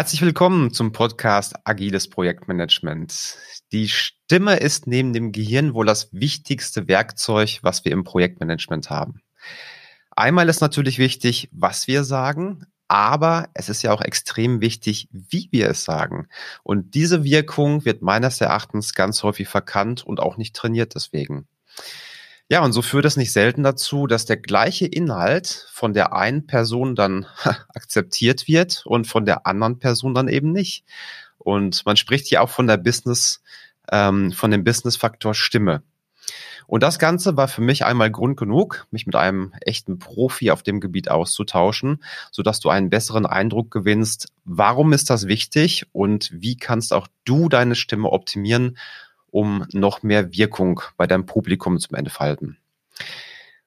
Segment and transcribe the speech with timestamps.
[0.00, 3.36] Herzlich willkommen zum Podcast Agiles Projektmanagement.
[3.70, 9.20] Die Stimme ist neben dem Gehirn wohl das wichtigste Werkzeug, was wir im Projektmanagement haben.
[10.10, 15.50] Einmal ist natürlich wichtig, was wir sagen, aber es ist ja auch extrem wichtig, wie
[15.52, 16.28] wir es sagen.
[16.62, 21.46] Und diese Wirkung wird meines Erachtens ganz häufig verkannt und auch nicht trainiert deswegen.
[22.52, 26.48] Ja, und so führt es nicht selten dazu, dass der gleiche Inhalt von der einen
[26.48, 27.26] Person dann
[27.68, 30.84] akzeptiert wird und von der anderen Person dann eben nicht.
[31.38, 33.40] Und man spricht hier auch von der Business,
[33.92, 35.84] ähm, von dem Business-Faktor Stimme.
[36.66, 40.64] Und das Ganze war für mich einmal Grund genug, mich mit einem echten Profi auf
[40.64, 44.26] dem Gebiet auszutauschen, so dass du einen besseren Eindruck gewinnst.
[44.44, 48.76] Warum ist das wichtig und wie kannst auch du deine Stimme optimieren,
[49.30, 52.58] um noch mehr Wirkung bei deinem Publikum zu entfalten.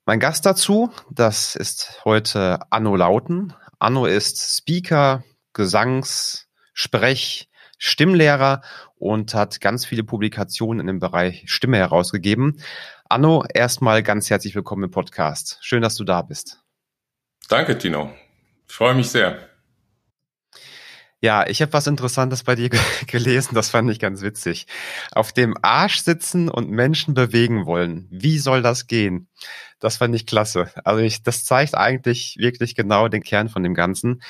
[0.06, 3.54] Mein Gast dazu, das ist heute Anno Lauten.
[3.80, 7.48] Anno ist Speaker, Gesangs-, Sprech-,
[7.78, 8.62] Stimmlehrer
[8.96, 12.62] und hat ganz viele Publikationen in dem Bereich Stimme herausgegeben.
[13.10, 15.58] Anno, erstmal ganz herzlich willkommen im Podcast.
[15.62, 16.62] Schön, dass du da bist.
[17.50, 18.14] Danke, Tino.
[18.68, 19.53] Ich freue mich sehr.
[21.24, 22.70] Ja, ich habe was Interessantes bei dir
[23.08, 24.68] gelesen, das fand ich ganz witzig.
[25.14, 28.10] Auf dem Arsch sitzen und Menschen bewegen wollen.
[28.12, 29.30] Wie soll das gehen?
[29.80, 30.70] Das fand ich klasse.
[30.84, 34.22] Also ich, das zeigt eigentlich wirklich genau den Kern von dem Ganzen.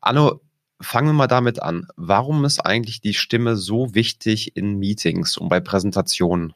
[0.00, 0.40] Anno,
[0.80, 1.86] fangen wir mal damit an.
[1.94, 6.52] Warum ist eigentlich die Stimme so wichtig in Meetings und bei Präsentationen?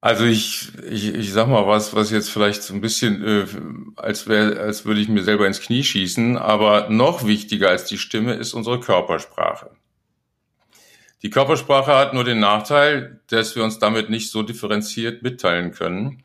[0.00, 3.46] Also ich, ich, ich sag mal was, was jetzt vielleicht so ein bisschen, äh,
[3.96, 7.98] als wäre, als würde ich mir selber ins Knie schießen, aber noch wichtiger als die
[7.98, 9.70] Stimme ist unsere Körpersprache.
[11.22, 16.22] Die Körpersprache hat nur den Nachteil, dass wir uns damit nicht so differenziert mitteilen können.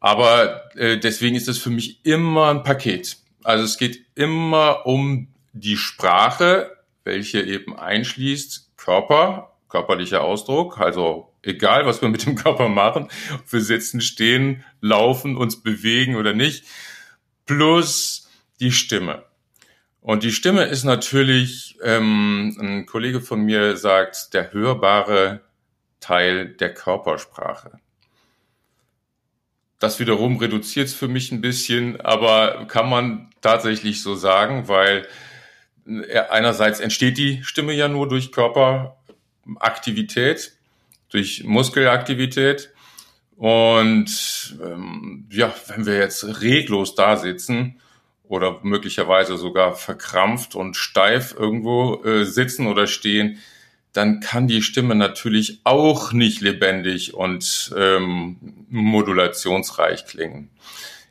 [0.00, 3.16] Aber äh, deswegen ist es für mich immer ein Paket.
[3.42, 11.86] Also es geht immer um die Sprache, welche eben einschließt Körper, körperlicher Ausdruck, also egal
[11.86, 16.64] was wir mit dem Körper machen, ob wir sitzen, stehen, laufen, uns bewegen oder nicht,
[17.46, 18.28] plus
[18.60, 19.24] die Stimme.
[20.00, 25.40] Und die Stimme ist natürlich, ähm, ein Kollege von mir sagt, der hörbare
[26.00, 27.80] Teil der Körpersprache.
[29.78, 35.08] Das wiederum reduziert es für mich ein bisschen, aber kann man tatsächlich so sagen, weil
[35.86, 40.55] äh, einerseits entsteht die Stimme ja nur durch Körperaktivität
[41.10, 42.70] durch Muskelaktivität.
[43.36, 47.80] Und ähm, ja, wenn wir jetzt reglos da sitzen
[48.24, 53.38] oder möglicherweise sogar verkrampft und steif irgendwo äh, sitzen oder stehen,
[53.92, 58.36] dann kann die Stimme natürlich auch nicht lebendig und ähm,
[58.68, 60.50] modulationsreich klingen.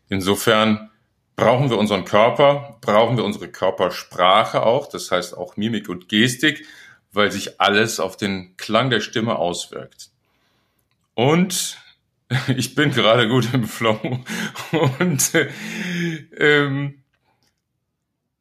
[0.08, 0.92] Insofern
[1.36, 6.66] brauchen wir unseren Körper, brauchen wir unsere Körpersprache auch, das heißt auch Mimik und Gestik,
[7.16, 10.10] weil sich alles auf den Klang der Stimme auswirkt.
[11.14, 11.78] Und
[12.56, 14.00] ich bin gerade gut im Flow
[15.00, 15.32] und
[16.38, 17.02] ähm,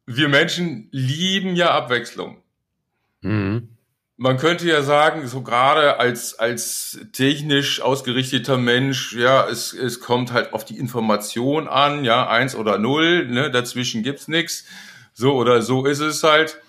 [0.07, 2.43] wir Menschen lieben ja Abwechslung.
[3.21, 3.69] Mhm.
[4.17, 10.33] Man könnte ja sagen, so gerade als, als technisch ausgerichteter Mensch, ja, es, es kommt
[10.33, 14.67] halt auf die Information an, ja, eins oder null, ne, dazwischen gibt's nichts.
[15.15, 16.61] So oder so ist es halt.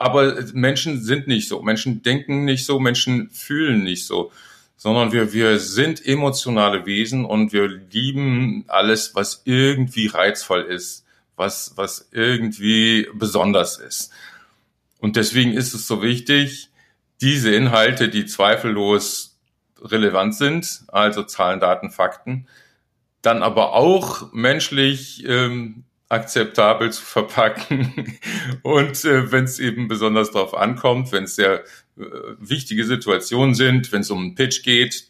[0.00, 1.60] Aber Menschen sind nicht so.
[1.60, 2.80] Menschen denken nicht so.
[2.80, 4.32] Menschen fühlen nicht so.
[4.78, 11.04] Sondern wir, wir sind emotionale Wesen und wir lieben alles, was irgendwie reizvoll ist,
[11.36, 14.10] was, was irgendwie besonders ist.
[15.00, 16.70] Und deswegen ist es so wichtig,
[17.20, 19.38] diese Inhalte, die zweifellos
[19.82, 22.46] relevant sind, also Zahlen, Daten, Fakten,
[23.20, 28.18] dann aber auch menschlich ähm, akzeptabel zu verpacken.
[28.62, 31.64] Und äh, wenn es eben besonders darauf ankommt, wenn es sehr
[31.96, 32.04] äh,
[32.38, 35.08] wichtige Situationen sind, wenn es um einen Pitch geht,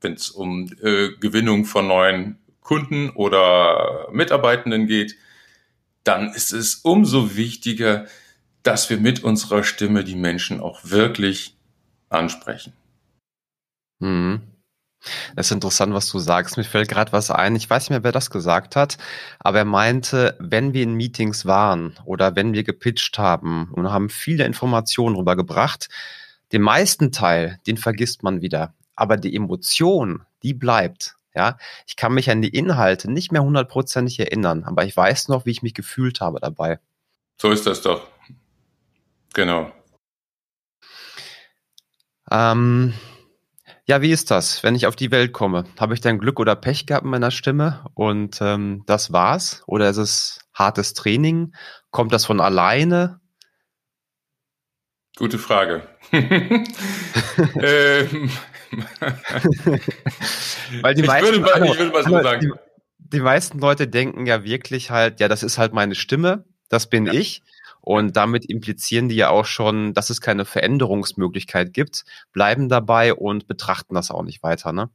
[0.00, 5.16] wenn es um äh, Gewinnung von neuen Kunden oder Mitarbeitenden geht,
[6.04, 8.06] dann ist es umso wichtiger,
[8.64, 11.56] dass wir mit unserer Stimme die Menschen auch wirklich
[12.08, 12.72] ansprechen.
[14.00, 14.42] Mhm.
[15.34, 16.56] Das ist interessant, was du sagst.
[16.56, 17.56] Mir fällt gerade was ein.
[17.56, 18.98] Ich weiß nicht mehr, wer das gesagt hat,
[19.40, 24.08] aber er meinte, wenn wir in Meetings waren oder wenn wir gepitcht haben und haben
[24.08, 25.88] viele Informationen rübergebracht,
[26.52, 28.74] den meisten Teil, den vergisst man wieder.
[28.94, 31.16] Aber die Emotion, die bleibt.
[31.34, 31.56] Ja,
[31.86, 35.50] ich kann mich an die Inhalte nicht mehr hundertprozentig erinnern, aber ich weiß noch, wie
[35.50, 36.78] ich mich gefühlt habe dabei.
[37.40, 38.06] So ist das doch.
[39.32, 39.72] Genau.
[42.30, 42.92] Ähm,
[43.84, 45.64] ja, wie ist das, wenn ich auf die Welt komme?
[45.78, 49.62] Habe ich dann Glück oder Pech gehabt mit meiner Stimme und ähm, das war's?
[49.66, 51.52] Oder ist es hartes Training?
[51.90, 53.20] Kommt das von alleine?
[55.16, 55.82] Gute Frage.
[56.12, 56.64] ähm,
[60.80, 62.40] Weil die ich, meisten, würde mal, ich würde mal so sagen.
[62.40, 62.50] Die,
[62.98, 67.06] die, meisten Leute denken ja wirklich halt, ja, das ist halt meine Stimme, das bin
[67.06, 67.12] ja.
[67.12, 67.42] ich.
[67.82, 73.48] Und damit implizieren die ja auch schon, dass es keine Veränderungsmöglichkeit gibt, bleiben dabei und
[73.48, 74.72] betrachten das auch nicht weiter.
[74.72, 74.88] Ne?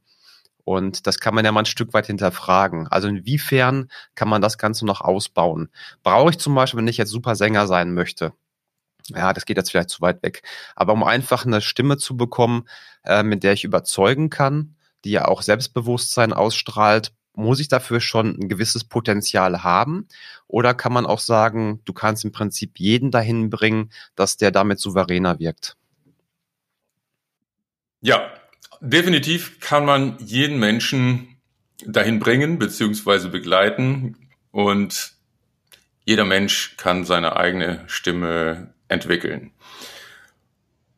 [0.64, 2.88] Und das kann man ja mal ein Stück weit hinterfragen.
[2.88, 5.68] Also inwiefern kann man das Ganze noch ausbauen?
[6.02, 8.32] Brauche ich zum Beispiel, wenn ich jetzt super Sänger sein möchte,
[9.08, 10.42] ja, das geht jetzt vielleicht zu weit weg.
[10.76, 12.68] Aber um einfach eine Stimme zu bekommen,
[13.04, 18.36] äh, mit der ich überzeugen kann, die ja auch Selbstbewusstsein ausstrahlt, muss ich dafür schon
[18.38, 20.08] ein gewisses Potenzial haben?
[20.48, 24.80] Oder kann man auch sagen, du kannst im Prinzip jeden dahin bringen, dass der damit
[24.80, 25.76] souveräner wirkt?
[28.00, 28.30] Ja,
[28.80, 31.40] definitiv kann man jeden Menschen
[31.86, 34.16] dahin bringen beziehungsweise begleiten
[34.50, 35.12] und
[36.04, 39.52] jeder Mensch kann seine eigene Stimme entwickeln.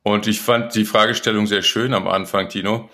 [0.02, 2.88] Und ich fand die Fragestellung sehr schön am Anfang, Tino.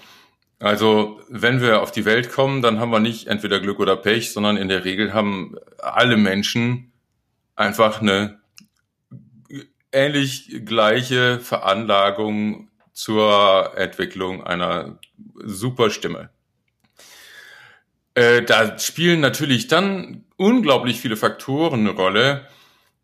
[0.58, 4.32] Also, wenn wir auf die Welt kommen, dann haben wir nicht entweder Glück oder Pech,
[4.32, 6.92] sondern in der Regel haben alle Menschen
[7.54, 8.40] einfach eine
[9.92, 14.98] ähnlich gleiche Veranlagung zur Entwicklung einer
[15.44, 16.30] super Stimme.
[18.14, 22.46] Äh, da spielen natürlich dann unglaublich viele Faktoren eine Rolle,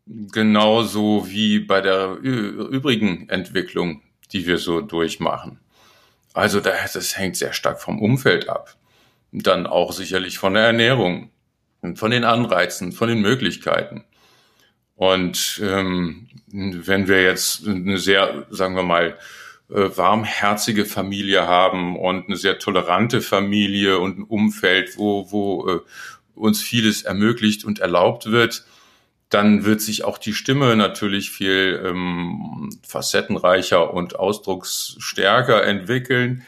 [0.07, 4.01] genauso wie bei der übrigen Entwicklung,
[4.31, 5.59] die wir so durchmachen.
[6.33, 8.75] Also das hängt sehr stark vom Umfeld ab.
[9.31, 11.29] Dann auch sicherlich von der Ernährung,
[11.95, 14.03] von den Anreizen, von den Möglichkeiten.
[14.95, 19.17] Und ähm, wenn wir jetzt eine sehr, sagen wir mal,
[19.69, 25.79] äh, warmherzige Familie haben und eine sehr tolerante Familie und ein Umfeld, wo, wo äh,
[26.35, 28.65] uns vieles ermöglicht und erlaubt wird,
[29.33, 36.43] dann wird sich auch die Stimme natürlich viel ähm, facettenreicher und ausdrucksstärker entwickeln.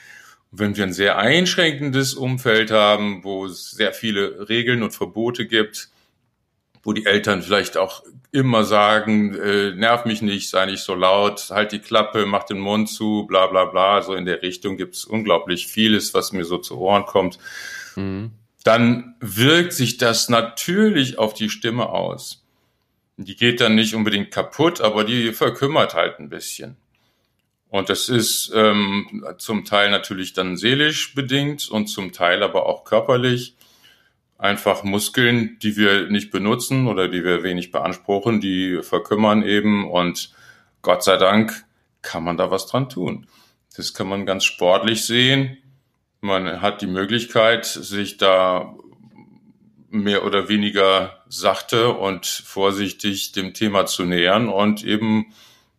[0.51, 5.89] Wenn wir ein sehr einschränkendes Umfeld haben, wo es sehr viele Regeln und Verbote gibt,
[6.83, 11.49] wo die Eltern vielleicht auch immer sagen, äh, nerv mich nicht, sei nicht so laut,
[11.49, 14.03] halt die Klappe, mach den Mund zu, bla bla bla.
[14.03, 17.39] So in der Richtung gibt es unglaublich vieles, was mir so zu Ohren kommt.
[17.95, 18.31] Mhm.
[18.63, 22.44] Dann wirkt sich das natürlich auf die Stimme aus.
[23.17, 26.77] Die geht dann nicht unbedingt kaputt, aber die verkümmert halt ein bisschen.
[27.69, 32.83] Und das ist ähm, zum Teil natürlich dann seelisch bedingt und zum Teil aber auch
[32.83, 33.55] körperlich.
[34.37, 40.33] Einfach Muskeln, die wir nicht benutzen oder die wir wenig beanspruchen, die verkümmern eben und
[40.81, 41.65] Gott sei Dank
[42.01, 43.27] kann man da was dran tun.
[43.75, 45.57] Das kann man ganz sportlich sehen.
[46.21, 48.75] Man hat die Möglichkeit, sich da
[50.03, 55.33] mehr oder weniger sachte und vorsichtig dem Thema zu nähern und eben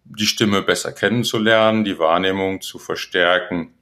[0.04, 3.74] die Stimme besser kennenzulernen, die Wahrnehmung zu verstärken,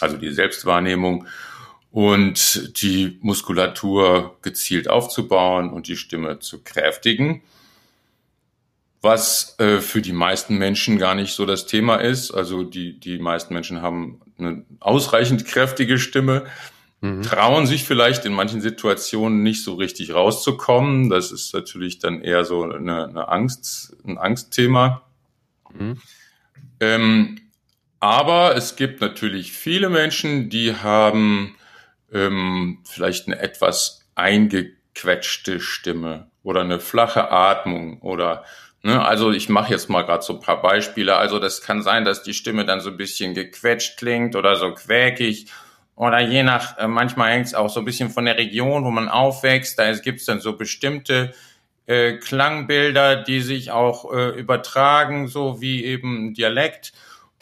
[0.00, 1.26] also die Selbstwahrnehmung
[1.90, 7.42] und die Muskulatur gezielt aufzubauen und die Stimme zu kräftigen,
[9.02, 12.30] was äh, für die meisten Menschen gar nicht so das Thema ist.
[12.30, 16.46] Also die, die meisten Menschen haben eine ausreichend kräftige Stimme,
[17.00, 17.22] mhm.
[17.22, 21.10] trauen sich vielleicht in manchen Situationen nicht so richtig rauszukommen.
[21.10, 25.02] Das ist natürlich dann eher so eine, eine Angst, ein Angstthema.
[25.72, 25.98] Mhm.
[26.80, 27.40] Ähm,
[28.00, 31.54] aber es gibt natürlich viele Menschen, die haben
[32.12, 38.44] ähm, vielleicht eine etwas eingequetschte Stimme oder eine flache Atmung oder
[38.82, 41.16] ne, also ich mache jetzt mal gerade so ein paar Beispiele.
[41.16, 44.72] Also das kann sein, dass die Stimme dann so ein bisschen gequetscht klingt oder so
[44.72, 45.46] quäkig
[46.00, 48.90] oder je nach, äh, manchmal hängt es auch so ein bisschen von der Region, wo
[48.90, 49.78] man aufwächst.
[49.78, 51.34] Da gibt es dann so bestimmte
[51.84, 56.94] äh, Klangbilder, die sich auch äh, übertragen, so wie eben Dialekt.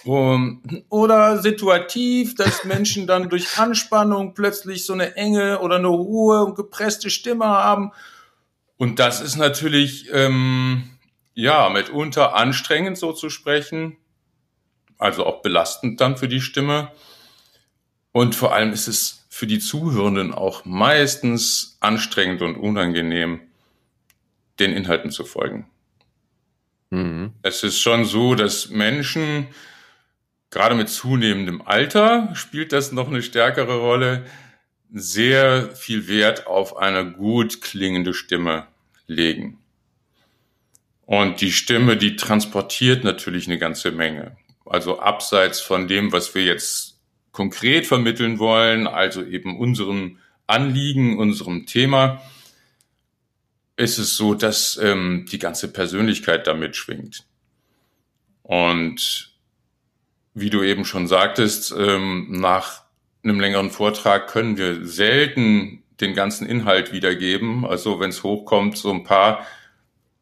[0.05, 6.45] Um, oder situativ, dass Menschen dann durch Anspannung plötzlich so eine enge oder eine hohe
[6.45, 7.93] und gepresste Stimme haben.
[8.77, 10.99] Und das ist natürlich ähm,
[11.35, 13.99] ja mitunter anstrengend so zu sprechen,
[14.99, 16.91] also auch belastend dann für die Stimme.
[18.19, 23.43] Und vor allem ist es für die Zuhörenden auch meistens anstrengend und unangenehm,
[24.59, 25.71] den Inhalten zu folgen.
[26.91, 27.31] Mhm.
[27.43, 29.47] Es ist schon so, dass Menschen,
[30.51, 34.27] gerade mit zunehmendem Alter, spielt das noch eine stärkere Rolle,
[34.93, 38.67] sehr viel Wert auf eine gut klingende Stimme
[39.07, 39.61] legen.
[41.07, 44.37] Und die Stimme, die transportiert natürlich eine ganze Menge.
[44.67, 46.98] Also abseits von dem, was wir jetzt
[47.39, 50.19] konkret vermitteln wollen, also eben unserem
[50.49, 52.21] Anliegen, unserem Thema,
[53.77, 57.27] ist es so, dass ähm, die ganze Persönlichkeit damit schwingt.
[58.43, 59.33] Und
[60.35, 62.83] wie du eben schon sagtest, ähm, nach
[63.23, 67.65] einem längeren Vortrag können wir selten den ganzen Inhalt wiedergeben.
[67.65, 69.47] Also wenn es hochkommt, so ein paar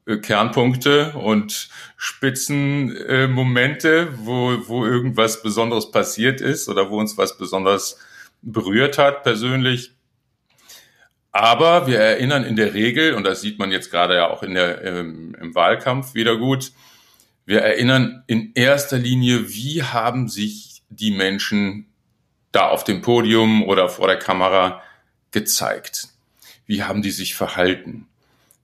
[0.06, 7.98] Kernpunkte und Spitzenmomente, äh, wo, wo irgendwas Besonderes passiert ist oder wo uns was besonders
[8.40, 9.90] berührt hat persönlich.
[11.32, 14.54] Aber wir erinnern in der Regel, und das sieht man jetzt gerade ja auch in
[14.54, 16.72] der, im, im Wahlkampf wieder gut,
[17.44, 21.86] wir erinnern in erster Linie, wie haben sich die Menschen
[22.52, 24.82] da auf dem Podium oder vor der Kamera
[25.32, 26.08] gezeigt?
[26.66, 28.06] Wie haben die sich verhalten?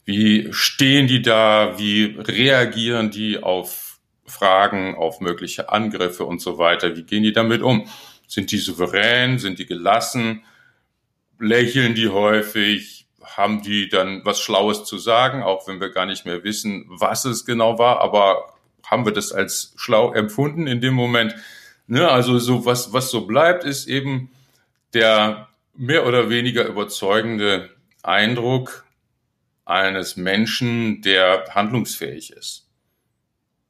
[0.04, 1.78] Wie stehen die da?
[1.78, 6.96] Wie reagieren die auf Fragen, auf mögliche Angriffe und so weiter?
[6.96, 7.88] Wie gehen die damit um?
[8.26, 9.38] Sind die souverän?
[9.38, 10.44] Sind die gelassen?
[11.38, 13.06] Lächeln die häufig?
[13.22, 17.24] Haben die dann was Schlaues zu sagen, auch wenn wir gar nicht mehr wissen, was
[17.24, 18.52] es genau war, aber
[18.84, 21.34] haben wir das als schlau empfunden in dem Moment?
[21.86, 24.30] Ne, also so was, was so bleibt, ist eben
[24.92, 27.70] der mehr oder weniger überzeugende
[28.02, 28.84] Eindruck
[29.72, 32.68] eines Menschen, der handlungsfähig ist,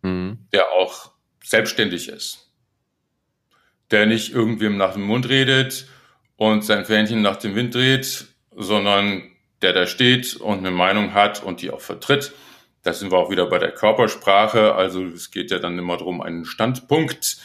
[0.03, 0.47] mhm.
[0.53, 1.13] der auch
[1.45, 2.51] selbstständig ist,
[3.91, 5.87] der nicht irgendwem nach dem Mund redet
[6.37, 9.23] und sein Fähnchen nach dem Wind dreht, sondern
[9.63, 12.33] der da steht und eine Meinung hat und die auch vertritt.
[12.83, 14.75] Da sind wir auch wieder bei der Körpersprache.
[14.75, 17.39] Also es geht ja dann immer darum, einen Standpunkt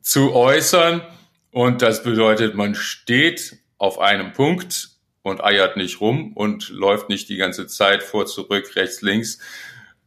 [0.00, 1.02] zu äußern.
[1.50, 4.90] Und das bedeutet, man steht auf einem Punkt
[5.22, 9.38] und eiert nicht rum und läuft nicht die ganze Zeit vor, zurück, rechts, links,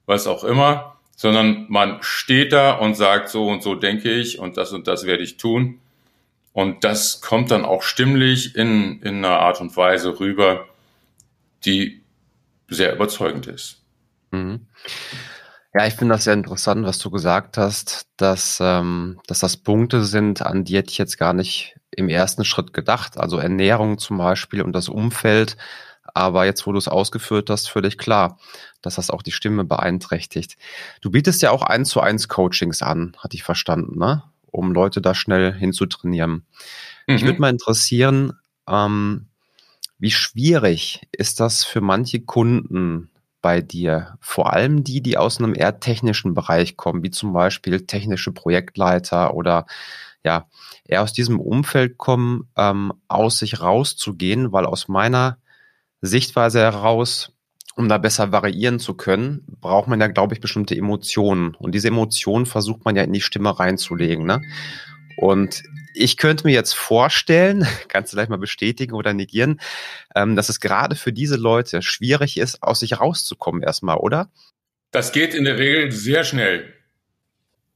[0.05, 4.57] was auch immer, sondern man steht da und sagt, so und so denke ich und
[4.57, 5.79] das und das werde ich tun.
[6.51, 10.67] Und das kommt dann auch stimmlich in, in einer Art und Weise rüber,
[11.65, 12.01] die
[12.67, 13.81] sehr überzeugend ist.
[14.31, 14.67] Mhm.
[15.75, 20.03] Ja, ich finde das sehr interessant, was du gesagt hast, dass, ähm, dass das Punkte
[20.03, 23.17] sind, an die hätte ich jetzt gar nicht im ersten Schritt gedacht.
[23.17, 25.57] Also Ernährung zum Beispiel und das Umfeld.
[26.13, 28.37] Aber jetzt, wo du es ausgeführt hast, völlig klar,
[28.83, 30.57] dass das auch die Stimme beeinträchtigt.
[31.01, 34.23] Du bietest ja auch eins zu eins Coachings an, hatte ich verstanden, ne?
[34.51, 36.45] Um Leute da schnell hinzutrainieren.
[37.07, 37.15] Mhm.
[37.15, 38.33] Ich würde mal interessieren,
[38.67, 39.27] ähm,
[39.97, 43.09] wie schwierig ist das für manche Kunden,
[43.43, 44.17] bei dir?
[44.19, 49.35] Vor allem die, die aus einem eher technischen Bereich kommen, wie zum Beispiel technische Projektleiter
[49.35, 49.67] oder
[50.23, 50.47] ja,
[50.85, 55.37] eher aus diesem Umfeld kommen, ähm, aus sich rauszugehen, weil aus meiner
[56.01, 57.33] Sichtweise heraus,
[57.75, 61.55] um da besser variieren zu können, braucht man ja, glaube ich, bestimmte Emotionen.
[61.55, 64.25] Und diese Emotionen versucht man ja in die Stimme reinzulegen.
[64.25, 64.41] Ne?
[65.17, 69.59] Und ich könnte mir jetzt vorstellen, kannst du gleich mal bestätigen oder negieren,
[70.15, 74.31] ähm, dass es gerade für diese Leute schwierig ist, aus sich rauszukommen erstmal, oder?
[74.91, 76.73] Das geht in der Regel sehr schnell.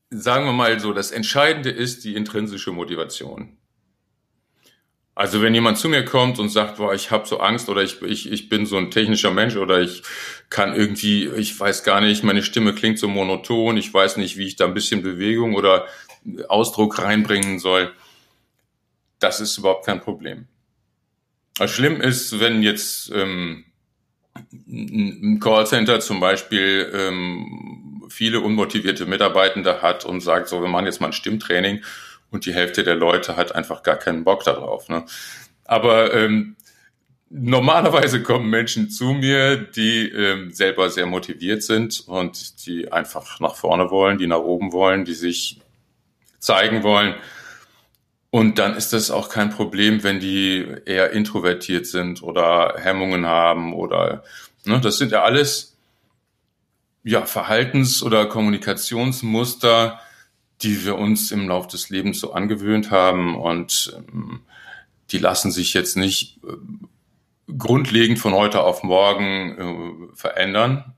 [0.09, 3.57] Sagen wir mal so, das Entscheidende ist die intrinsische Motivation.
[5.17, 8.03] Also wenn jemand zu mir kommt und sagt, boah, ich habe so Angst oder ich,
[8.03, 10.03] ich, ich bin so ein technischer Mensch oder ich
[10.51, 14.45] kann irgendwie, ich weiß gar nicht, meine Stimme klingt so monoton, ich weiß nicht, wie
[14.45, 15.87] ich da ein bisschen Bewegung oder
[16.47, 17.91] Ausdruck reinbringen soll,
[19.19, 20.47] das ist überhaupt kein Problem.
[21.59, 23.65] Also schlimm ist, wenn jetzt ähm,
[24.67, 31.01] ein Callcenter zum Beispiel ähm, viele unmotivierte Mitarbeitende hat und sagt, so, wir machen jetzt
[31.01, 31.83] mal ein Stimmtraining
[32.29, 34.89] und die Hälfte der Leute hat einfach gar keinen Bock darauf.
[34.89, 35.05] Ne?
[35.65, 36.55] Aber ähm,
[37.29, 43.55] normalerweise kommen Menschen zu mir, die ähm, selber sehr motiviert sind und die einfach nach
[43.55, 45.59] vorne wollen, die nach oben wollen, die sich
[46.39, 47.15] zeigen wollen.
[48.29, 53.73] Und dann ist das auch kein Problem, wenn die eher introvertiert sind oder Hemmungen haben
[53.73, 54.23] oder
[54.65, 55.77] ne, das sind ja alles
[57.03, 59.99] ja Verhaltens- oder Kommunikationsmuster,
[60.61, 64.41] die wir uns im Laufe des Lebens so angewöhnt haben und ähm,
[65.11, 70.93] die lassen sich jetzt nicht äh, grundlegend von heute auf morgen äh, verändern,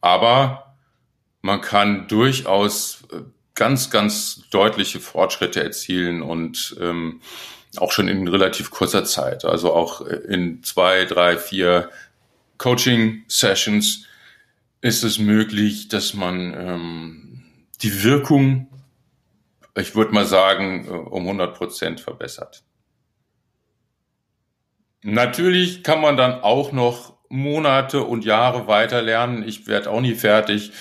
[0.00, 0.74] aber
[1.42, 3.20] man kann durchaus äh,
[3.54, 7.20] ganz, ganz deutliche Fortschritte erzielen und ähm,
[7.76, 9.44] auch schon in relativ kurzer Zeit.
[9.44, 11.90] Also auch in zwei, drei, vier
[12.58, 14.06] Coaching-Sessions
[14.80, 17.44] ist es möglich, dass man ähm,
[17.82, 18.68] die Wirkung,
[19.76, 22.62] ich würde mal sagen, äh, um 100 Prozent verbessert.
[25.02, 29.46] Natürlich kann man dann auch noch Monate und Jahre weiter lernen.
[29.46, 30.72] Ich werde auch nie fertig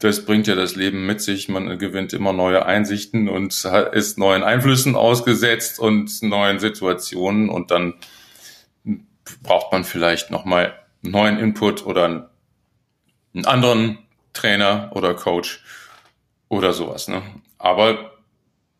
[0.00, 1.48] das bringt ja das Leben mit sich.
[1.48, 7.94] Man gewinnt immer neue Einsichten und ist neuen Einflüssen ausgesetzt und neuen Situationen und dann
[9.42, 12.30] braucht man vielleicht noch mal neuen Input oder
[13.34, 13.98] einen anderen
[14.32, 15.62] Trainer oder Coach
[16.48, 17.08] oder sowas.
[17.08, 17.22] Ne?
[17.58, 18.12] Aber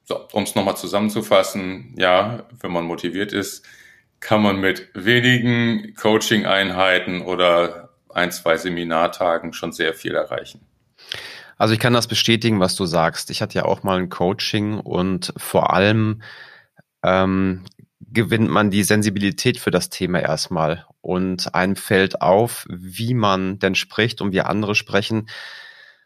[0.05, 3.65] so, um es nochmal zusammenzufassen, ja, wenn man motiviert ist,
[4.21, 10.67] kann man mit wenigen Coaching-Einheiten oder ein, zwei Seminartagen schon sehr viel erreichen.
[11.61, 13.29] Also ich kann das bestätigen, was du sagst.
[13.29, 16.23] Ich hatte ja auch mal ein Coaching und vor allem
[17.03, 17.67] ähm,
[18.01, 23.75] gewinnt man die Sensibilität für das Thema erstmal und einem fällt auf, wie man denn
[23.75, 25.29] spricht und wie andere sprechen.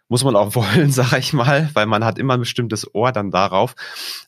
[0.09, 3.31] Muss man auch wollen, sage ich mal, weil man hat immer ein bestimmtes Ohr dann
[3.31, 3.77] darauf.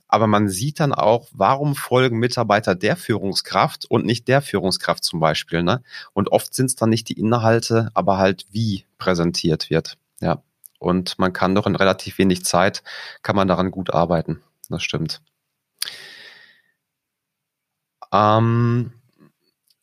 [0.06, 5.18] Aber man sieht dann auch, warum folgen Mitarbeiter der Führungskraft und nicht der Führungskraft zum
[5.18, 5.64] Beispiel.
[5.64, 5.83] Ne?
[6.12, 9.99] Und oft sind es dann nicht die Inhalte, aber halt wie präsentiert wird.
[10.21, 10.40] Ja.
[10.78, 12.83] Und man kann doch in relativ wenig Zeit,
[13.23, 14.42] kann man daran gut arbeiten.
[14.68, 15.23] Das stimmt.
[18.12, 18.92] Ähm,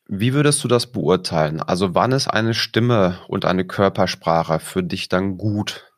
[0.06, 1.60] wie würdest du das beurteilen?
[1.60, 5.90] Also wann ist eine Stimme und eine Körpersprache für dich dann gut?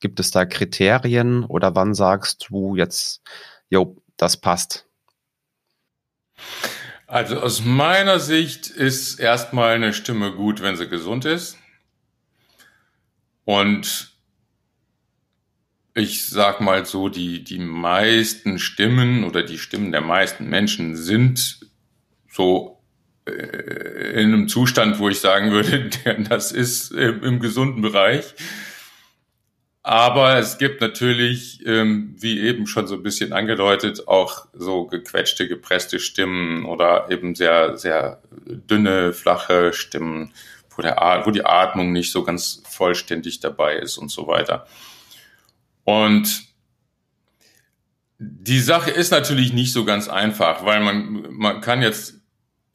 [0.00, 3.22] Gibt es da Kriterien oder wann sagst du jetzt,
[3.70, 4.86] jo, das passt?
[7.06, 11.58] Also aus meiner Sicht ist erstmal eine Stimme gut, wenn sie gesund ist.
[13.44, 14.11] Und
[15.94, 21.60] ich sag mal so, die, die meisten Stimmen oder die Stimmen der meisten Menschen sind
[22.30, 22.82] so
[23.26, 25.90] äh, in einem Zustand, wo ich sagen würde,
[26.28, 28.34] das ist im gesunden Bereich.
[29.84, 35.48] Aber es gibt natürlich, ähm, wie eben schon so ein bisschen angedeutet, auch so gequetschte,
[35.48, 40.32] gepresste Stimmen oder eben sehr, sehr dünne, flache Stimmen,
[40.76, 44.68] wo, der, wo die Atmung nicht so ganz vollständig dabei ist und so weiter.
[45.84, 46.44] Und
[48.18, 52.20] die Sache ist natürlich nicht so ganz einfach, weil man, man kann jetzt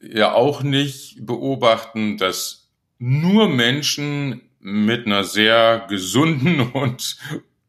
[0.00, 7.16] ja auch nicht beobachten, dass nur Menschen mit einer sehr gesunden und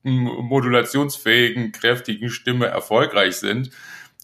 [0.04, 3.70] modulationsfähigen, kräftigen Stimme erfolgreich sind.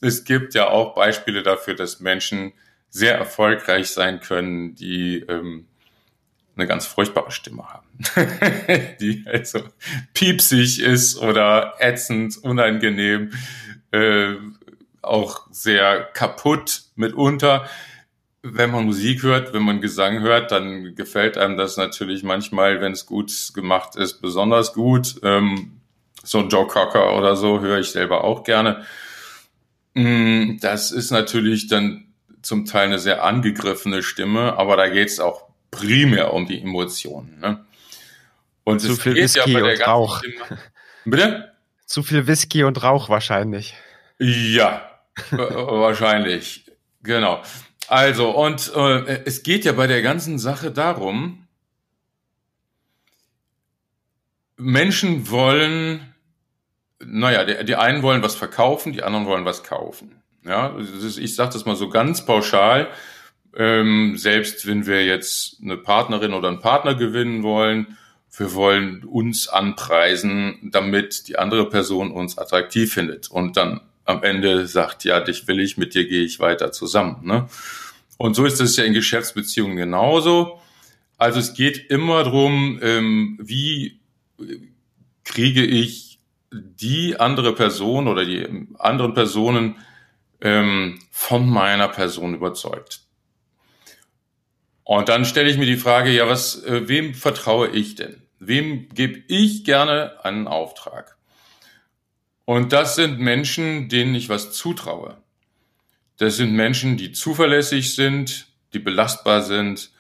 [0.02, 2.54] Es gibt ja auch Beispiele dafür, dass Menschen
[2.90, 5.68] sehr erfolgreich sein können, die ähm,
[6.56, 7.88] eine ganz furchtbare Stimme haben,
[9.00, 9.60] die also
[10.14, 13.32] piepsig ist oder ätzend, unangenehm,
[13.92, 14.36] äh,
[15.02, 17.68] auch sehr kaputt mitunter.
[18.42, 22.94] Wenn man Musik hört, wenn man Gesang hört, dann gefällt einem das natürlich manchmal, wenn
[22.94, 25.16] es gut gemacht ist, besonders gut.
[25.24, 25.82] Ähm,
[26.24, 28.86] so Joe Cocker oder so höre ich selber auch gerne.
[29.94, 35.20] Mm, das ist natürlich dann zum Teil eine sehr angegriffene Stimme, aber da geht es
[35.20, 35.45] auch
[35.78, 37.40] primär um die Emotionen.
[37.40, 37.66] Ne?
[38.64, 40.20] Und Zu viel Whisky ja und Rauch.
[40.20, 40.60] Stimme.
[41.06, 41.52] Bitte?
[41.86, 43.76] Zu viel Whisky und Rauch wahrscheinlich.
[44.18, 44.90] Ja,
[45.32, 46.66] wahrscheinlich.
[47.04, 47.42] Genau.
[47.88, 51.46] Also, und äh, es geht ja bei der ganzen Sache darum,
[54.58, 56.16] Menschen wollen,
[57.00, 60.22] naja, die, die einen wollen was verkaufen, die anderen wollen was kaufen.
[60.44, 62.88] Ja, ich sage das mal so ganz pauschal.
[63.56, 67.98] Ähm, selbst wenn wir jetzt eine Partnerin oder einen Partner gewinnen wollen,
[68.38, 74.68] wir wollen uns anpreisen, damit die andere Person uns attraktiv findet und dann am Ende
[74.68, 77.22] sagt, ja, dich will ich, mit dir gehe ich weiter zusammen.
[77.24, 77.48] Ne?
[78.18, 80.60] Und so ist es ja in Geschäftsbeziehungen genauso.
[81.18, 84.00] Also es geht immer drum, ähm, wie
[85.24, 86.20] kriege ich
[86.52, 89.78] die andere Person oder die anderen Personen
[90.42, 93.05] ähm, von meiner Person überzeugt.
[94.86, 98.22] Und dann stelle ich mir die Frage, ja, was, äh, wem vertraue ich denn?
[98.40, 101.18] Wem gebe ich gerne einen Auftrag?
[102.46, 105.18] Und das sind Menschen, denen ich was zutraue.
[106.18, 109.92] Das sind Menschen, die zuverlässig sind, die belastbar sind,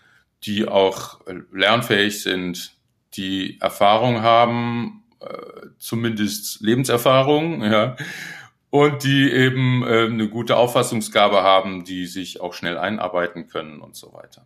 [0.43, 2.75] die auch äh, lernfähig sind,
[3.15, 7.95] die Erfahrung haben, äh, zumindest Lebenserfahrung, ja,
[8.69, 13.95] und die eben äh, eine gute Auffassungsgabe haben, die sich auch schnell einarbeiten können und
[13.95, 14.45] so weiter.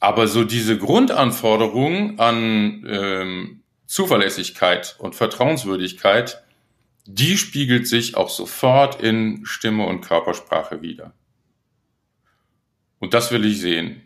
[0.00, 6.42] Aber so diese Grundanforderung an ähm, Zuverlässigkeit und Vertrauenswürdigkeit,
[7.06, 11.14] die spiegelt sich auch sofort in Stimme und Körpersprache wieder.
[12.98, 14.02] Und das will ich sehen.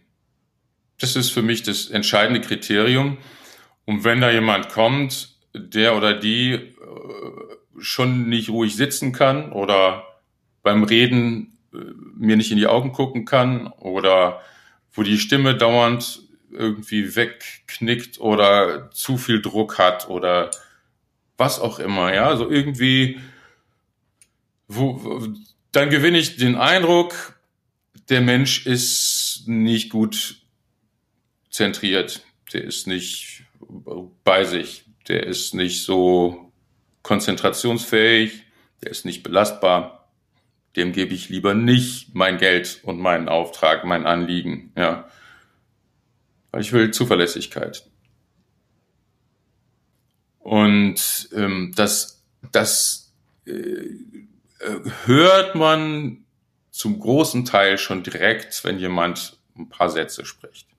[1.01, 3.19] Das ist für mich das entscheidende Kriterium.
[3.85, 6.71] Und wenn da jemand kommt, der oder die äh,
[7.79, 10.05] schon nicht ruhig sitzen kann oder
[10.63, 11.79] beim Reden äh,
[12.17, 14.41] mir nicht in die Augen gucken kann oder
[14.93, 20.51] wo die Stimme dauernd irgendwie wegknickt oder zu viel Druck hat oder
[21.39, 23.19] was auch immer, ja, also irgendwie,
[24.69, 25.27] wo,
[25.73, 27.39] dann gewinne ich den Eindruck,
[28.09, 30.37] der Mensch ist nicht gut
[31.51, 33.45] zentriert, der ist nicht
[34.25, 36.53] bei sich, der ist nicht so
[37.03, 38.45] konzentrationsfähig,
[38.83, 40.02] der ist nicht belastbar.
[40.77, 45.09] Dem gebe ich lieber nicht mein Geld und meinen Auftrag, mein Anliegen, ja.
[46.51, 47.89] Weil ich will Zuverlässigkeit.
[50.39, 53.13] Und ähm, das, das
[53.47, 56.25] äh, äh, hört man
[56.71, 60.72] zum großen Teil schon direkt, wenn jemand ein paar Sätze spricht.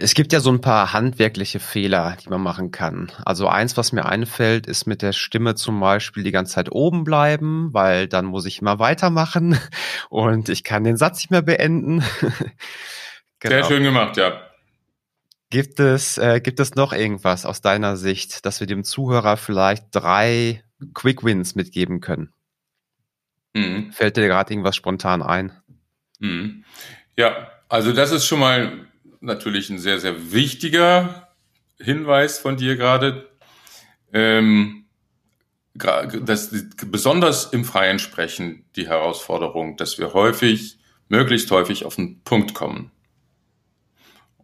[0.00, 3.10] Es gibt ja so ein paar handwerkliche Fehler, die man machen kann.
[3.24, 7.04] Also eins, was mir einfällt, ist mit der Stimme zum Beispiel die ganze Zeit oben
[7.04, 9.58] bleiben, weil dann muss ich immer weitermachen
[10.08, 12.04] und ich kann den Satz nicht mehr beenden.
[13.40, 13.54] genau.
[13.54, 14.40] Sehr schön gemacht, ja.
[15.50, 19.86] Gibt es, äh, gibt es noch irgendwas aus deiner Sicht, dass wir dem Zuhörer vielleicht
[19.92, 20.62] drei
[20.94, 22.32] Quick Wins mitgeben können?
[23.54, 23.90] Mhm.
[23.92, 25.52] Fällt dir gerade irgendwas spontan ein?
[26.20, 26.64] Mhm.
[27.16, 28.87] Ja, also das ist schon mal
[29.20, 31.28] natürlich ein sehr, sehr wichtiger
[31.78, 33.28] Hinweis von dir gerade.
[34.12, 34.84] Ähm,
[35.74, 36.52] das,
[36.86, 40.78] besonders im freien Sprechen die Herausforderung, dass wir häufig,
[41.08, 42.90] möglichst häufig auf den Punkt kommen.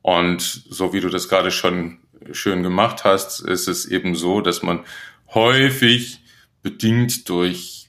[0.00, 1.98] Und so wie du das gerade schon
[2.32, 4.84] schön gemacht hast, ist es eben so, dass man
[5.32, 6.20] häufig
[6.62, 7.88] bedingt durch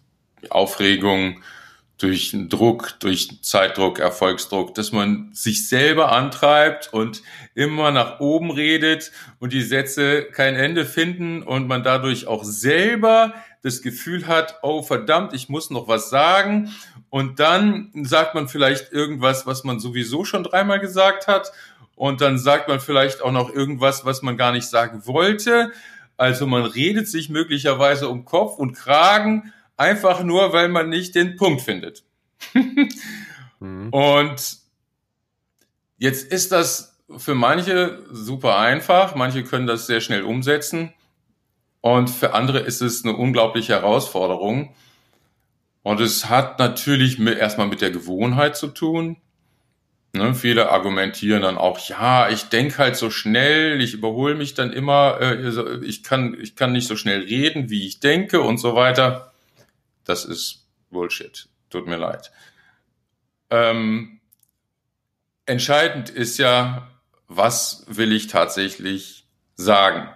[0.49, 1.41] Aufregung,
[1.97, 7.21] durch Druck, durch Zeitdruck, Erfolgsdruck, dass man sich selber antreibt und
[7.53, 13.33] immer nach oben redet und die Sätze kein Ende finden und man dadurch auch selber
[13.61, 16.71] das Gefühl hat, oh verdammt, ich muss noch was sagen.
[17.09, 21.51] Und dann sagt man vielleicht irgendwas, was man sowieso schon dreimal gesagt hat
[21.95, 25.71] und dann sagt man vielleicht auch noch irgendwas, was man gar nicht sagen wollte.
[26.17, 31.35] Also man redet sich möglicherweise um Kopf und Kragen, einfach nur, weil man nicht den
[31.35, 32.03] Punkt findet.
[33.59, 33.89] mhm.
[33.89, 34.57] Und
[35.97, 40.93] jetzt ist das für manche super einfach, manche können das sehr schnell umsetzen
[41.81, 44.73] und für andere ist es eine unglaubliche Herausforderung.
[45.83, 49.17] Und es hat natürlich erstmal mit der Gewohnheit zu tun.
[50.13, 54.73] Ne, viele argumentieren dann auch, ja, ich denke halt so schnell, ich überhole mich dann
[54.73, 58.73] immer, äh, ich, kann, ich kann nicht so schnell reden, wie ich denke und so
[58.73, 59.33] weiter.
[60.05, 61.49] Das ist Bullshit.
[61.69, 62.31] Tut mir leid.
[63.49, 64.21] Ähm,
[65.45, 66.89] entscheidend ist ja,
[67.27, 70.09] was will ich tatsächlich sagen?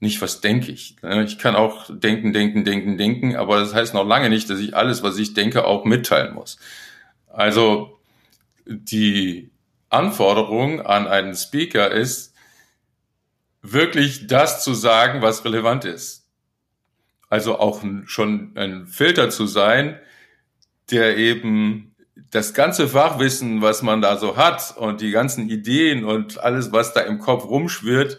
[0.00, 0.96] Nicht, was denke ich.
[1.02, 4.58] Ne, ich kann auch denken, denken, denken, denken, aber das heißt noch lange nicht, dass
[4.58, 6.58] ich alles, was ich denke, auch mitteilen muss.
[7.28, 7.98] Also
[8.66, 9.50] die
[9.88, 12.34] Anforderung an einen Speaker ist,
[13.62, 16.25] wirklich das zu sagen, was relevant ist.
[17.28, 19.98] Also auch schon ein Filter zu sein,
[20.90, 21.94] der eben
[22.30, 26.92] das ganze Fachwissen, was man da so hat und die ganzen Ideen und alles, was
[26.92, 28.18] da im Kopf rumschwirrt,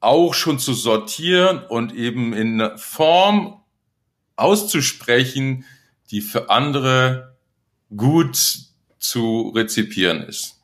[0.00, 3.60] auch schon zu sortieren und eben in Form
[4.36, 5.64] auszusprechen,
[6.10, 7.36] die für andere
[7.96, 8.38] gut
[8.98, 10.60] zu rezipieren ist.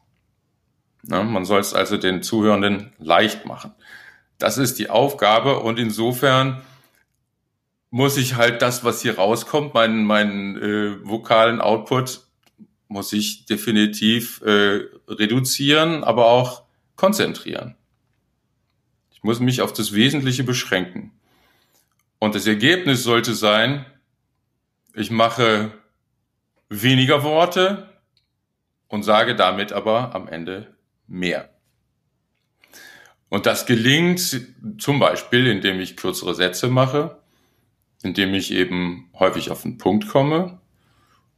[1.04, 3.72] Ja, man soll es also den Zuhörenden leicht machen.
[4.38, 6.62] Das ist die Aufgabe und insofern
[7.90, 12.22] muss ich halt das, was hier rauskommt, meinen, meinen äh, vokalen Output,
[12.88, 16.62] muss ich definitiv äh, reduzieren, aber auch
[16.96, 17.76] konzentrieren.
[19.12, 21.12] Ich muss mich auf das Wesentliche beschränken.
[22.18, 23.86] Und das Ergebnis sollte sein,
[24.94, 25.72] ich mache
[26.68, 27.90] weniger Worte,
[28.90, 30.74] und sage damit aber am Ende
[31.06, 31.48] mehr.
[33.28, 34.44] Und das gelingt
[34.78, 37.19] zum Beispiel, indem ich kürzere Sätze mache,
[38.02, 40.58] indem ich eben häufig auf den Punkt komme.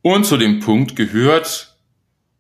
[0.03, 1.77] Und zu dem Punkt gehört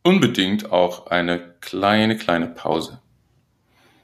[0.02, 3.00] unbedingt auch eine kleine, kleine Pause.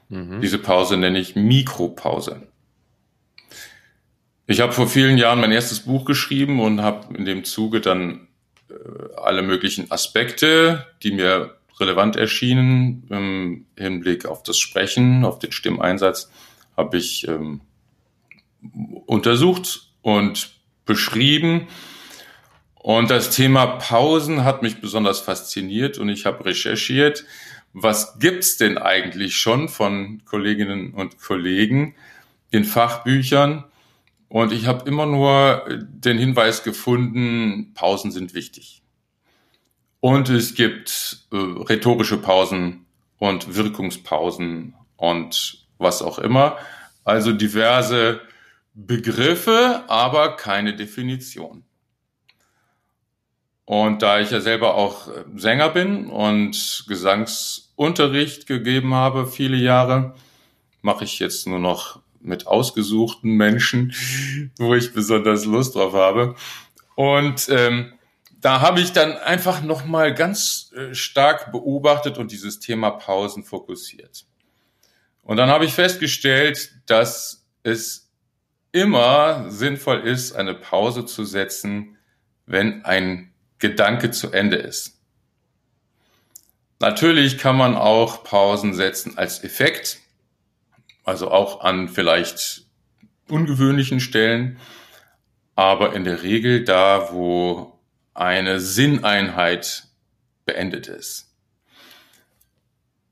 [0.09, 0.41] Mhm.
[0.41, 2.47] Diese Pause nenne ich Mikropause.
[4.47, 8.27] Ich habe vor vielen Jahren mein erstes Buch geschrieben und habe in dem Zuge dann
[8.69, 8.73] äh,
[9.15, 16.31] alle möglichen Aspekte, die mir relevant erschienen im Hinblick auf das Sprechen, auf den Stimmeinsatz,
[16.75, 17.61] habe ich ähm,
[19.05, 20.51] untersucht und
[20.85, 21.67] beschrieben.
[22.75, 27.25] Und das Thema Pausen hat mich besonders fasziniert und ich habe recherchiert,
[27.73, 31.95] was gibt's denn eigentlich schon von Kolleginnen und Kollegen
[32.51, 33.65] in Fachbüchern,
[34.29, 38.83] und ich habe immer nur den Hinweis gefunden, Pausen sind wichtig.
[39.99, 42.85] Und es gibt äh, rhetorische Pausen
[43.17, 46.57] und Wirkungspausen und was auch immer.
[47.03, 48.21] Also diverse
[48.87, 51.63] Begriffe, aber keine Definition.
[53.65, 60.15] Und da ich ja selber auch Sänger bin und Gesangsunterricht gegeben habe, viele Jahre,
[60.81, 63.93] mache ich jetzt nur noch mit ausgesuchten Menschen,
[64.57, 66.35] wo ich besonders Lust drauf habe.
[66.95, 67.93] Und ähm,
[68.41, 74.25] da habe ich dann einfach nochmal ganz äh, stark beobachtet und dieses Thema Pausen fokussiert.
[75.21, 78.08] Und dann habe ich festgestellt, dass es
[78.71, 81.97] immer sinnvoll ist, eine Pause zu setzen,
[82.45, 84.99] wenn ein Gedanke zu Ende ist.
[86.79, 89.99] Natürlich kann man auch Pausen setzen als Effekt,
[91.03, 92.65] also auch an vielleicht
[93.27, 94.59] ungewöhnlichen Stellen,
[95.55, 97.77] aber in der Regel da, wo
[98.13, 99.83] eine Sinneinheit
[100.45, 101.29] beendet ist.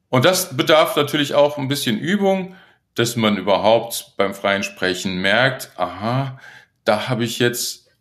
[0.09, 2.55] Und das bedarf natürlich auch ein bisschen Übung,
[2.97, 6.39] dass man überhaupt beim freien Sprechen merkt, aha,
[6.83, 7.91] da habe ich jetzt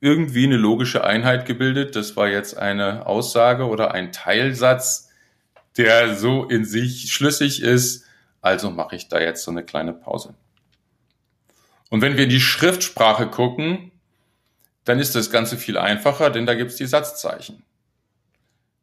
[0.00, 1.94] irgendwie eine logische Einheit gebildet.
[1.94, 5.10] Das war jetzt eine Aussage oder ein Teilsatz,
[5.76, 8.04] der so in sich schlüssig ist.
[8.40, 10.34] Also mache ich da jetzt so eine kleine Pause.
[11.88, 13.92] Und wenn wir in die Schriftsprache gucken,
[14.84, 17.62] dann ist das Ganze viel einfacher, denn da gibt's die Satzzeichen.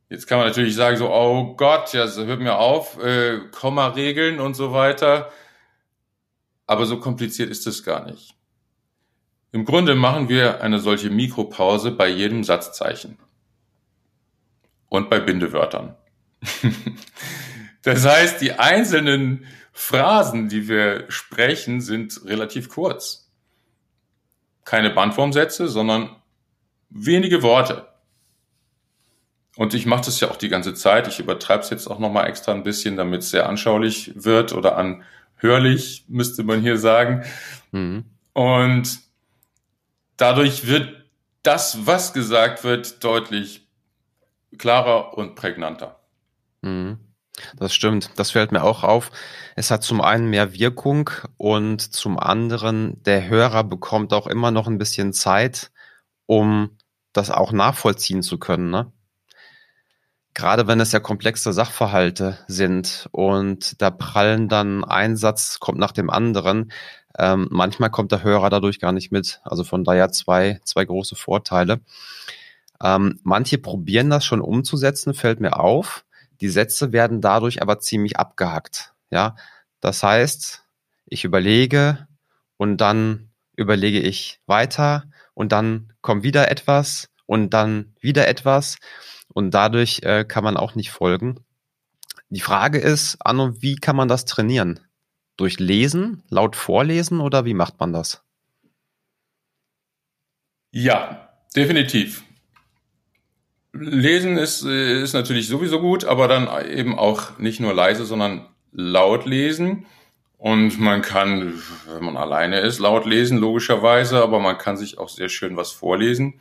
[0.08, 4.54] Jetzt kann man natürlich sagen, so, oh Gott, ja, hört mir auf, äh, Komma-Regeln und
[4.54, 5.30] so weiter.
[6.70, 8.36] Aber so kompliziert ist es gar nicht.
[9.52, 13.18] Im Grunde machen wir eine solche Mikropause bei jedem Satzzeichen.
[14.88, 15.96] Und bei Bindewörtern.
[17.82, 23.32] das heißt, die einzelnen Phrasen, die wir sprechen, sind relativ kurz
[24.64, 26.18] keine Bandformsätze, sondern
[26.92, 27.88] wenige Worte.
[29.56, 31.08] Und ich mache das ja auch die ganze Zeit.
[31.08, 34.78] Ich übertreibe es jetzt auch nochmal extra ein bisschen, damit es sehr anschaulich wird oder
[35.42, 37.24] anhörlich, müsste man hier sagen.
[37.72, 38.06] Mhm.
[38.34, 39.00] Und
[40.18, 41.06] dadurch wird
[41.44, 43.68] das, was gesagt wird, deutlich
[44.58, 46.00] klarer und prägnanter.
[46.62, 47.00] Mhm.
[47.56, 48.12] Das stimmt.
[48.18, 49.12] Das fällt mir auch auf.
[49.56, 54.68] Es hat zum einen mehr Wirkung und zum anderen der Hörer bekommt auch immer noch
[54.68, 55.72] ein bisschen Zeit,
[56.26, 56.78] um
[57.14, 58.70] das auch nachvollziehen zu können.
[58.72, 58.92] Ne?
[60.34, 65.92] Gerade wenn es ja komplexe Sachverhalte sind und da prallen dann ein Satz kommt nach
[65.92, 66.72] dem anderen.
[67.18, 69.42] Ähm, manchmal kommt der Hörer dadurch gar nicht mit.
[69.44, 71.82] Also von daher zwei, zwei große Vorteile.
[72.82, 76.06] Ähm, manche probieren das schon umzusetzen, fällt mir auf.
[76.42, 78.94] Die Sätze werden dadurch aber ziemlich abgehackt.
[79.10, 79.36] Ja,
[79.82, 80.64] das heißt,
[81.08, 82.08] ich überlege
[82.58, 88.78] und dann überlege ich weiter und dann kommt wieder etwas und dann wieder etwas
[89.34, 91.40] und dadurch äh, kann man auch nicht folgen.
[92.30, 94.80] Die Frage ist, Anno, wie kann man das trainieren?
[95.38, 98.24] Durch Lesen, laut Vorlesen oder wie macht man das?
[100.72, 102.24] Ja, definitiv.
[103.74, 108.48] Lesen ist, äh, ist natürlich sowieso gut, aber dann eben auch nicht nur leise, sondern
[108.72, 109.86] laut lesen.
[110.38, 115.10] Und man kann, wenn man alleine ist, laut lesen, logischerweise, aber man kann sich auch
[115.10, 116.40] sehr schön was vorlesen.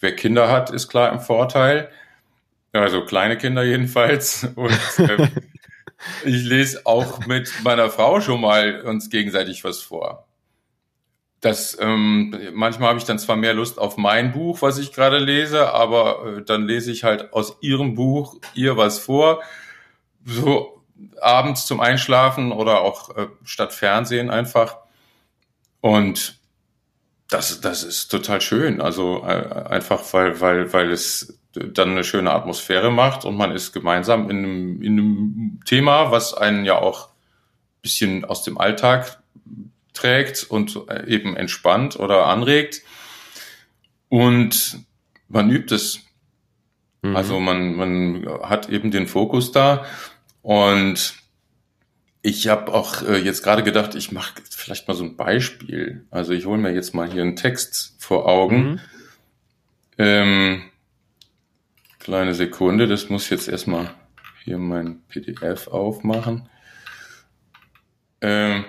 [0.00, 1.90] Wer Kinder hat, ist klar im Vorteil.
[2.80, 4.48] Also kleine Kinder jedenfalls.
[4.54, 5.28] Und äh,
[6.24, 10.26] ich lese auch mit meiner Frau schon mal uns gegenseitig was vor
[11.40, 15.18] das ähm, manchmal habe ich dann zwar mehr Lust auf mein Buch, was ich gerade
[15.18, 19.42] lese, aber äh, dann lese ich halt aus ihrem Buch ihr was vor,
[20.24, 20.82] so
[21.20, 24.78] abends zum Einschlafen oder auch äh, statt Fernsehen einfach.
[25.80, 26.40] Und
[27.28, 28.80] das, das ist total schön.
[28.80, 31.38] Also äh, einfach, weil, weil, weil es
[31.72, 36.34] dann eine schöne Atmosphäre macht und man ist gemeinsam in einem, in einem Thema, was
[36.34, 37.08] einen ja auch
[37.82, 39.18] bisschen aus dem Alltag
[39.92, 42.82] trägt und eben entspannt oder anregt.
[44.08, 44.80] Und
[45.28, 46.00] man übt es.
[47.02, 47.16] Mhm.
[47.16, 49.86] Also man, man hat eben den Fokus da.
[50.42, 51.14] Und
[52.22, 56.04] ich habe auch äh, jetzt gerade gedacht, ich mache vielleicht mal so ein Beispiel.
[56.10, 58.70] Also ich hole mir jetzt mal hier einen Text vor Augen.
[58.70, 58.80] Mhm.
[59.98, 60.62] Ähm,
[62.06, 63.92] kleine Sekunde, das muss jetzt erstmal
[64.44, 66.48] hier mein PDF aufmachen.
[68.20, 68.64] Ähm,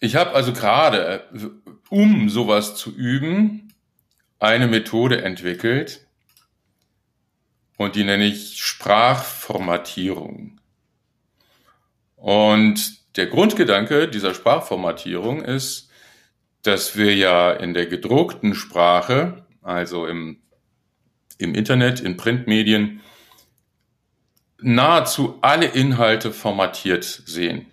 [0.00, 1.28] ich habe also gerade,
[1.90, 3.74] um sowas zu üben,
[4.38, 6.06] eine Methode entwickelt
[7.76, 10.58] und die nenne ich Sprachformatierung.
[12.16, 15.90] Und der Grundgedanke dieser Sprachformatierung ist,
[16.62, 20.40] dass wir ja in der gedruckten Sprache, also im,
[21.38, 23.00] im Internet, in Printmedien,
[24.60, 27.66] nahezu alle Inhalte formatiert sehen.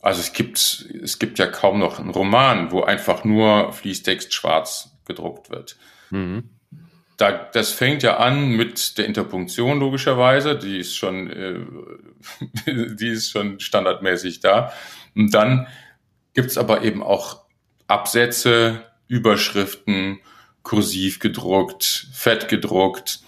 [0.00, 0.58] Also es gibt,
[1.02, 5.76] es gibt ja kaum noch einen Roman, wo einfach nur Fließtext schwarz gedruckt wird.
[6.10, 6.50] Mhm.
[7.18, 11.60] da, das fängt ja an mit der Interpunktion logischerweise, die ist schon, äh,
[12.94, 14.72] die ist schon standardmäßig da.
[15.14, 15.66] Und dann
[16.32, 17.44] gibt's aber eben auch
[17.88, 20.20] Absätze, Überschriften,
[20.68, 23.20] kursiv gedruckt, fett gedruckt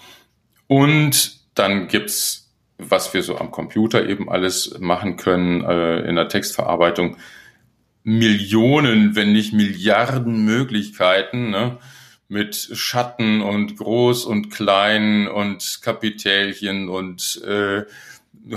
[0.67, 6.29] und dann gibt's, was wir so am Computer eben alles machen können äh, in der
[6.29, 7.17] Textverarbeitung,
[8.03, 11.51] Millionen, wenn nicht Milliarden Möglichkeiten.
[11.51, 11.79] Ne?
[12.29, 17.83] mit Schatten und groß und klein und Kapitälchen und äh,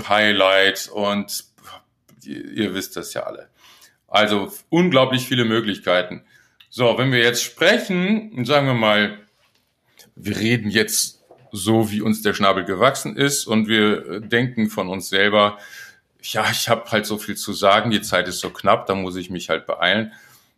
[0.08, 1.44] Highlight und
[2.22, 3.48] ihr, ihr wisst das ja alle.
[4.06, 6.22] Also unglaublich viele Möglichkeiten.
[6.76, 9.20] So, wenn wir jetzt sprechen, sagen wir mal,
[10.16, 15.08] wir reden jetzt so, wie uns der Schnabel gewachsen ist und wir denken von uns
[15.08, 15.58] selber,
[16.20, 19.14] ja, ich habe halt so viel zu sagen, die Zeit ist so knapp, da muss
[19.14, 20.14] ich mich halt beeilen.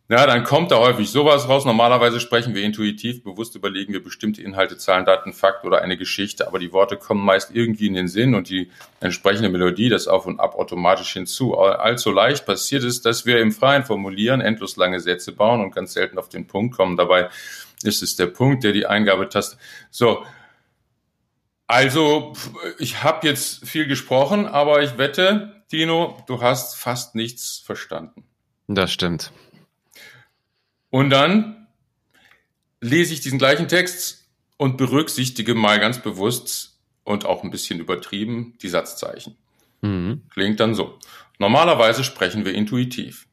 [0.09, 1.65] Ja, dann kommt da häufig sowas raus.
[1.65, 6.47] Normalerweise sprechen wir intuitiv, bewusst überlegen wir bestimmte Inhalte, Zahlen, Daten, Fakt oder eine Geschichte,
[6.47, 10.25] aber die Worte kommen meist irgendwie in den Sinn und die entsprechende Melodie, das Auf
[10.25, 11.57] und Ab automatisch hinzu.
[11.57, 15.91] Allzu leicht passiert es, dass wir im Freien formulieren, endlos lange Sätze bauen und ganz
[15.91, 16.95] selten auf den Punkt kommen.
[16.95, 17.29] Dabei
[17.83, 19.57] ist es der Punkt, der die Eingabetaste.
[19.91, 20.23] So.
[21.69, 22.31] Also,
[22.79, 28.23] ich habe jetzt viel gesprochen, aber ich wette, Dino, du hast fast nichts verstanden.
[28.67, 29.33] Das stimmt.
[30.89, 31.67] Und dann
[32.81, 38.57] lese ich diesen gleichen Text und berücksichtige mal ganz bewusst und auch ein bisschen übertrieben
[38.61, 39.37] die Satzzeichen.
[39.81, 40.23] Mhm.
[40.29, 40.99] Klingt dann so.
[41.39, 43.27] Normalerweise sprechen wir intuitiv.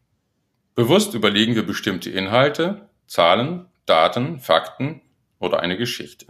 [0.75, 5.01] Bewusst überlegen wir bestimmte Inhalte, Zahlen, Daten, Fakten
[5.39, 6.27] oder eine Geschichte.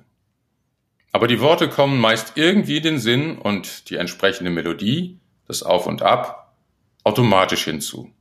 [1.12, 5.86] Aber die Worte kommen meist irgendwie in den Sinn und die entsprechende Melodie, das Auf
[5.86, 6.56] und Ab,
[7.04, 8.12] automatisch hinzu.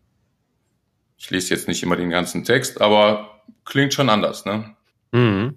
[1.23, 4.75] Ich lese jetzt nicht immer den ganzen Text, aber klingt schon anders, ne?
[5.13, 5.55] Mhm.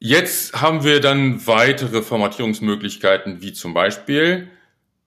[0.00, 4.50] Jetzt haben wir dann weitere Formatierungsmöglichkeiten, wie zum Beispiel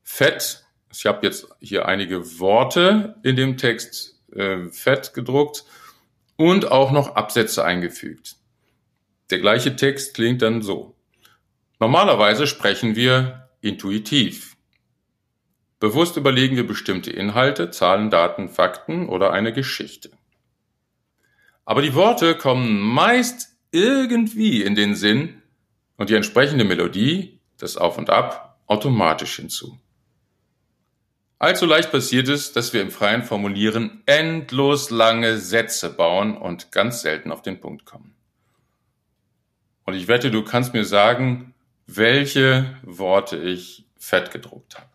[0.01, 0.63] Fett.
[0.93, 5.65] Ich habe jetzt hier einige Worte in dem Text äh, fett gedruckt
[6.37, 8.37] und auch noch Absätze eingefügt.
[9.29, 10.95] Der gleiche Text klingt dann so.
[11.81, 14.52] Normalerweise sprechen wir intuitiv.
[15.83, 20.11] Bewusst überlegen wir bestimmte Inhalte, Zahlen, Daten, Fakten oder eine Geschichte.
[21.65, 25.41] Aber die Worte kommen meist irgendwie in den Sinn
[25.97, 29.77] und die entsprechende Melodie, das Auf und Ab, automatisch hinzu.
[31.37, 37.01] Allzu leicht passiert es, dass wir im freien Formulieren endlos lange Sätze bauen und ganz
[37.01, 38.15] selten auf den Punkt kommen.
[39.83, 41.53] Und ich wette, du kannst mir sagen,
[41.87, 44.92] welche Worte ich fett gedruckt habe.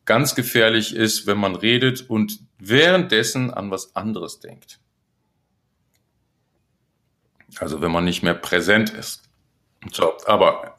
[0.05, 4.79] Ganz gefährlich ist, wenn man redet und währenddessen an was anderes denkt.
[7.59, 9.23] Also wenn man nicht mehr präsent ist.
[9.91, 10.77] So, aber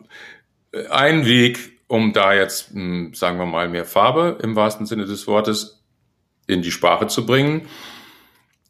[0.91, 5.27] ein Weg, um da jetzt, hm, sagen wir mal, mehr Farbe im wahrsten Sinne des
[5.27, 5.83] Wortes
[6.47, 7.69] in die Sprache zu bringen,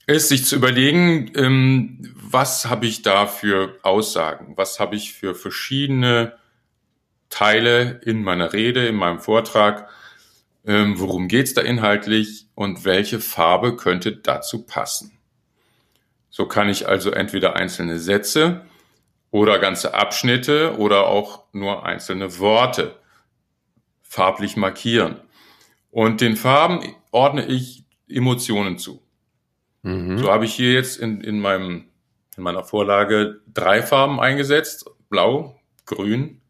[0.06, 5.34] ist sich zu überlegen, ähm, was habe ich da für Aussagen, was habe ich für
[5.34, 6.34] verschiedene
[7.28, 9.88] Teile in meiner Rede, in meinem Vortrag,
[10.66, 12.46] ähm, worum geht's da inhaltlich?
[12.54, 15.16] Und welche Farbe könnte dazu passen.
[16.28, 18.66] So kann ich also entweder einzelne Sätze
[19.30, 22.96] oder ganze Abschnitte oder auch nur einzelne Worte
[24.02, 25.20] farblich markieren.
[25.90, 29.02] Und den Farben ordne ich Emotionen zu.
[29.82, 30.18] Mhm.
[30.18, 31.84] So habe ich hier jetzt in, in, meinem,
[32.36, 34.90] in meiner Vorlage drei Farben eingesetzt.
[35.10, 36.40] Blau, Grün,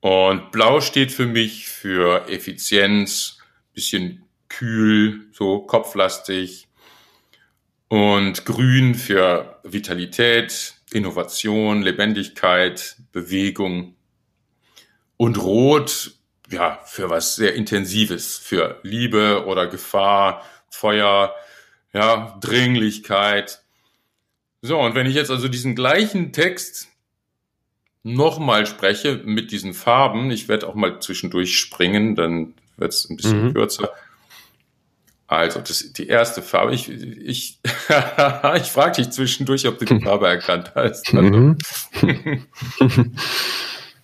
[0.00, 3.38] Und blau steht für mich für Effizienz,
[3.72, 6.68] bisschen kühl, so kopflastig.
[7.92, 13.96] Und grün für Vitalität, Innovation, Lebendigkeit, Bewegung.
[15.18, 16.12] Und rot,
[16.48, 21.34] ja, für was sehr Intensives, für Liebe oder Gefahr, Feuer,
[21.92, 23.60] ja, Dringlichkeit.
[24.62, 26.88] So, und wenn ich jetzt also diesen gleichen Text
[28.04, 33.18] nochmal spreche mit diesen Farben, ich werde auch mal zwischendurch springen, dann wird es ein
[33.18, 33.52] bisschen mhm.
[33.52, 33.90] kürzer.
[35.36, 37.60] Also, das, die erste Farbe, ich, ich,
[38.56, 41.14] ich frage dich zwischendurch, ob du die Farbe erkannt hast.
[41.14, 41.58] Also, mhm.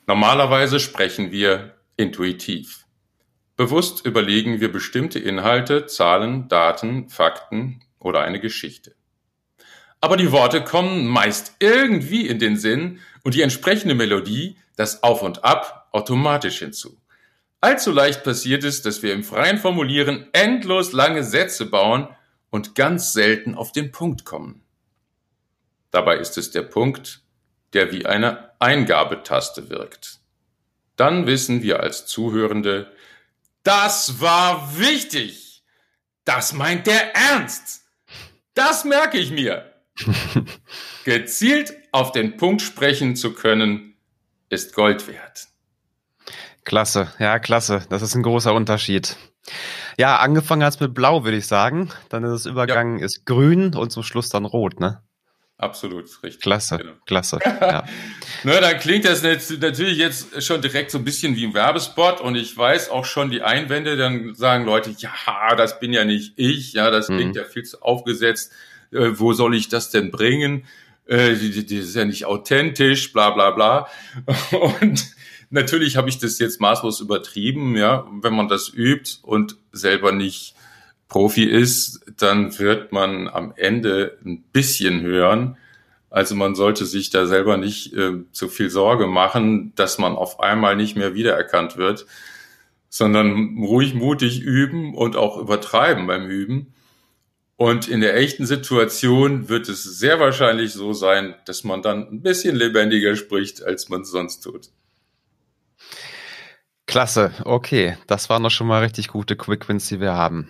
[0.07, 2.87] normalerweise sprechen wir intuitiv.
[3.57, 8.95] Bewusst überlegen wir bestimmte Inhalte, Zahlen, Daten, Fakten oder eine Geschichte.
[10.01, 15.23] Aber die Worte kommen meist irgendwie in den Sinn und die entsprechende Melodie, das Auf
[15.23, 16.97] und Ab, automatisch hinzu.
[17.61, 22.09] Allzu leicht passiert es, dass wir im freien Formulieren endlos lange Sätze bauen
[22.51, 24.63] und ganz selten auf den Punkt kommen.
[25.91, 27.23] Dabei ist es der Punkt,
[27.73, 30.21] der wie eine Eingabetaste wirkt.
[30.97, 32.93] Dann wissen wir als Zuhörende,
[33.63, 35.63] das war wichtig.
[36.25, 37.83] Das meint der Ernst.
[38.55, 39.73] Das merke ich mir.
[41.05, 43.97] Gezielt auf den Punkt sprechen zu können,
[44.49, 45.49] ist Gold wert.
[46.69, 47.83] Klasse, ja, klasse.
[47.89, 49.17] Das ist ein großer Unterschied.
[49.97, 51.89] Ja, angefangen hat es mit Blau, würde ich sagen.
[52.11, 53.07] Dann ist es übergangen, ja.
[53.07, 55.03] ist grün und zum Schluss dann rot, ne?
[55.57, 56.43] Absolut, richtig.
[56.43, 56.93] Klasse, genau.
[57.07, 57.39] klasse.
[57.61, 57.85] Ja.
[58.45, 62.37] ne, dann klingt das natürlich jetzt schon direkt so ein bisschen wie ein Werbespot und
[62.37, 66.75] ich weiß auch schon die Einwände, dann sagen Leute, ja, das bin ja nicht ich,
[66.75, 67.41] ja, das klingt mhm.
[67.41, 68.53] ja viel zu aufgesetzt
[68.93, 70.65] äh, wo soll ich das denn bringen?
[71.07, 73.89] Äh, die ist ja nicht authentisch, bla bla bla.
[74.81, 75.07] Und
[75.51, 78.07] natürlich habe ich das jetzt maßlos übertrieben, ja.
[78.21, 80.55] Wenn man das übt und selber nicht
[81.09, 85.57] Profi ist, dann wird man am Ende ein bisschen hören.
[86.11, 90.41] Also man sollte sich da selber nicht äh, zu viel Sorge machen, dass man auf
[90.41, 92.07] einmal nicht mehr wiedererkannt wird,
[92.89, 96.75] sondern ruhig mutig üben und auch übertreiben beim Üben.
[97.57, 102.23] Und in der echten Situation wird es sehr wahrscheinlich so sein, dass man dann ein
[102.23, 104.71] bisschen lebendiger spricht, als man sonst tut.
[106.87, 107.97] Klasse, okay.
[108.07, 110.49] Das waren doch schon mal richtig gute Quick Wins, die wir haben.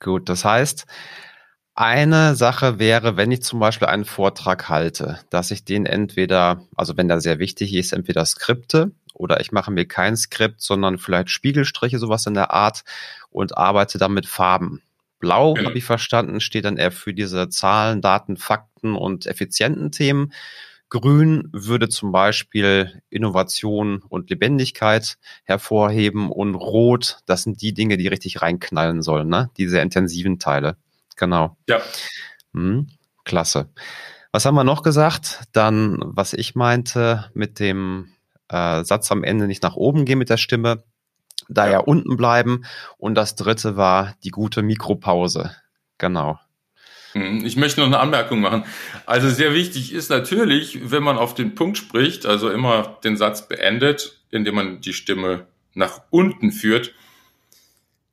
[0.00, 0.86] Gut, das heißt,
[1.74, 6.96] eine Sache wäre, wenn ich zum Beispiel einen Vortrag halte, dass ich den entweder, also
[6.96, 11.30] wenn der sehr wichtig ist, entweder Skripte oder ich mache mir kein Skript, sondern vielleicht
[11.30, 12.84] Spiegelstriche, sowas in der Art
[13.30, 14.82] und arbeite dann mit Farben.
[15.18, 15.68] Blau, genau.
[15.68, 20.32] habe ich verstanden, steht dann eher für diese Zahlen, Daten, Fakten und effizienten Themen.
[20.94, 28.08] Grün würde zum Beispiel Innovation und Lebendigkeit hervorheben und Rot, das sind die Dinge, die
[28.08, 29.50] richtig reinknallen sollen, ne?
[29.56, 30.76] Diese intensiven Teile.
[31.16, 31.56] Genau.
[31.68, 31.80] Ja.
[32.52, 32.88] Hm,
[33.24, 33.68] klasse.
[34.32, 35.42] Was haben wir noch gesagt?
[35.52, 38.08] Dann, was ich meinte, mit dem
[38.48, 40.84] äh, Satz am Ende nicht nach oben gehen mit der Stimme
[41.48, 41.78] daher ja.
[41.80, 42.64] unten bleiben.
[42.98, 45.54] Und das dritte war die gute Mikropause.
[45.98, 46.38] Genau.
[47.14, 48.64] Hm, ich möchte noch eine Anmerkung machen.
[49.06, 53.48] Also sehr wichtig ist natürlich, wenn man auf den Punkt spricht, also immer den Satz
[53.48, 56.92] beendet, indem man die Stimme nach unten führt,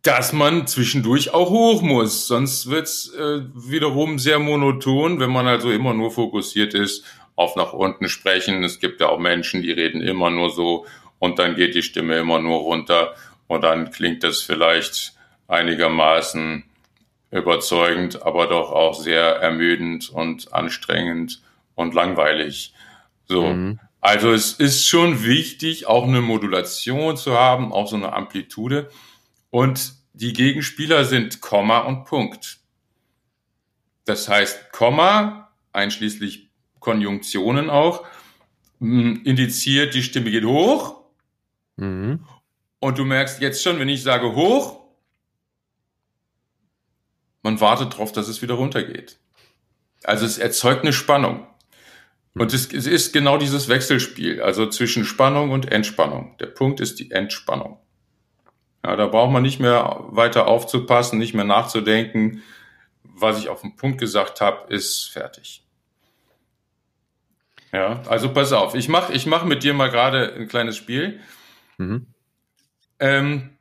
[0.04, 2.28] dass man zwischendurch auch hoch muss.
[2.28, 7.04] Sonst wird's äh, wiederum sehr monoton, wenn man also immer nur fokussiert ist
[7.36, 8.64] auf nach unten sprechen.
[8.64, 10.86] Es gibt ja auch Menschen, die reden immer nur so
[11.18, 13.16] und dann geht die Stimme immer nur runter
[13.47, 15.14] und dann klingt das vielleicht
[15.47, 16.64] einigermaßen
[17.32, 21.41] überzeugend, aber doch auch sehr ermüdend und anstrengend
[21.75, 22.73] und langweilig.
[23.25, 23.47] So.
[23.47, 23.79] Mhm.
[24.01, 28.89] Also es ist schon wichtig, auch eine Modulation zu haben, auch so eine Amplitude.
[29.49, 32.57] Und die Gegenspieler sind Komma und Punkt.
[34.05, 38.03] Das heißt, Komma, einschließlich Konjunktionen auch,
[38.79, 41.01] indiziert, die Stimme geht hoch
[41.82, 42.25] Mhm.
[42.79, 44.80] Und du merkst jetzt schon, wenn ich sage hoch,
[47.44, 49.18] man wartet darauf, dass es wieder runtergeht.
[50.04, 51.48] Also es erzeugt eine Spannung.
[52.34, 56.38] Und es, es, ist genau dieses Wechselspiel, also zwischen Spannung und Entspannung.
[56.39, 57.78] Der Punkt ist die Entspannung.
[58.86, 62.42] Ja, da braucht man nicht mehr weiter aufzupassen, nicht mehr nachzudenken.
[63.04, 65.64] Was ich auf den Punkt gesagt habe, ist fertig.
[67.74, 71.20] Ja, also pass auf, ich mache ich mach mit dir mal gerade ein kleines Spiel.
[71.78, 72.08] Mhm.
[73.00, 73.58] Ähm,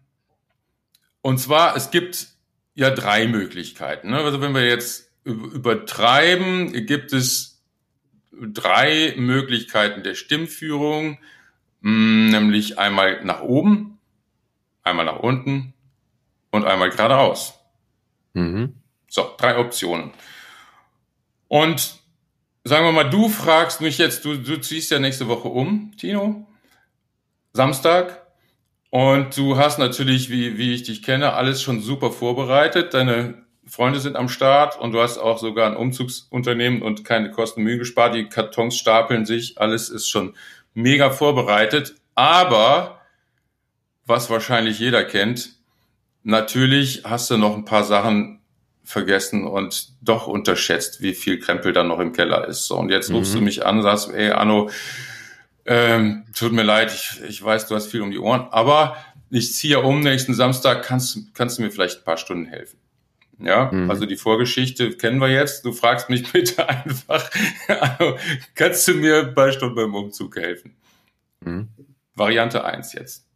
[1.23, 2.29] und zwar, es gibt
[2.75, 4.11] ja drei Möglichkeiten.
[4.11, 4.19] Ne?
[4.19, 7.63] Also wenn wir jetzt übertreiben, gibt es
[8.33, 11.19] drei Möglichkeiten der Stimmführung.
[11.81, 13.99] Mm, nämlich einmal nach oben,
[14.83, 15.73] einmal nach unten
[16.51, 17.55] und einmal geradeaus.
[18.35, 18.75] Mhm.
[19.09, 20.13] So, drei Optionen.
[21.49, 21.99] Und
[22.65, 26.47] sagen wir mal, du fragst mich jetzt, du, du ziehst ja nächste Woche um, Tino,
[27.53, 28.27] Samstag.
[28.91, 32.93] Und du hast natürlich, wie, wie ich dich kenne, alles schon super vorbereitet.
[32.93, 33.35] Deine
[33.65, 37.79] Freunde sind am Start und du hast auch sogar ein Umzugsunternehmen und keine Kosten Mühe
[37.79, 38.17] gespart.
[38.17, 40.35] Die Kartons stapeln sich, alles ist schon
[40.75, 41.95] mega vorbereitet.
[42.17, 43.01] Aber,
[44.07, 45.51] was wahrscheinlich jeder kennt,
[46.25, 48.41] natürlich hast du noch ein paar Sachen
[48.83, 52.67] vergessen und doch unterschätzt, wie viel Krempel da noch im Keller ist.
[52.67, 53.45] So, und jetzt rufst du mhm.
[53.45, 54.69] mich an, sagst, ey, Anno,
[55.67, 58.97] ähm, tut mir leid, ich, ich weiß, du hast viel um die Ohren, aber
[59.31, 62.79] ich ziehe um nächsten Samstag, kannst, kannst du mir vielleicht ein paar Stunden helfen?
[63.39, 63.91] Ja, mhm.
[63.91, 65.65] also die Vorgeschichte kennen wir jetzt.
[65.65, 67.31] Du fragst mich bitte einfach,
[67.69, 68.19] also,
[68.55, 70.77] kannst du mir ein paar Stunden beim Umzug helfen?
[71.41, 71.69] Mhm.
[72.15, 73.27] Variante eins jetzt.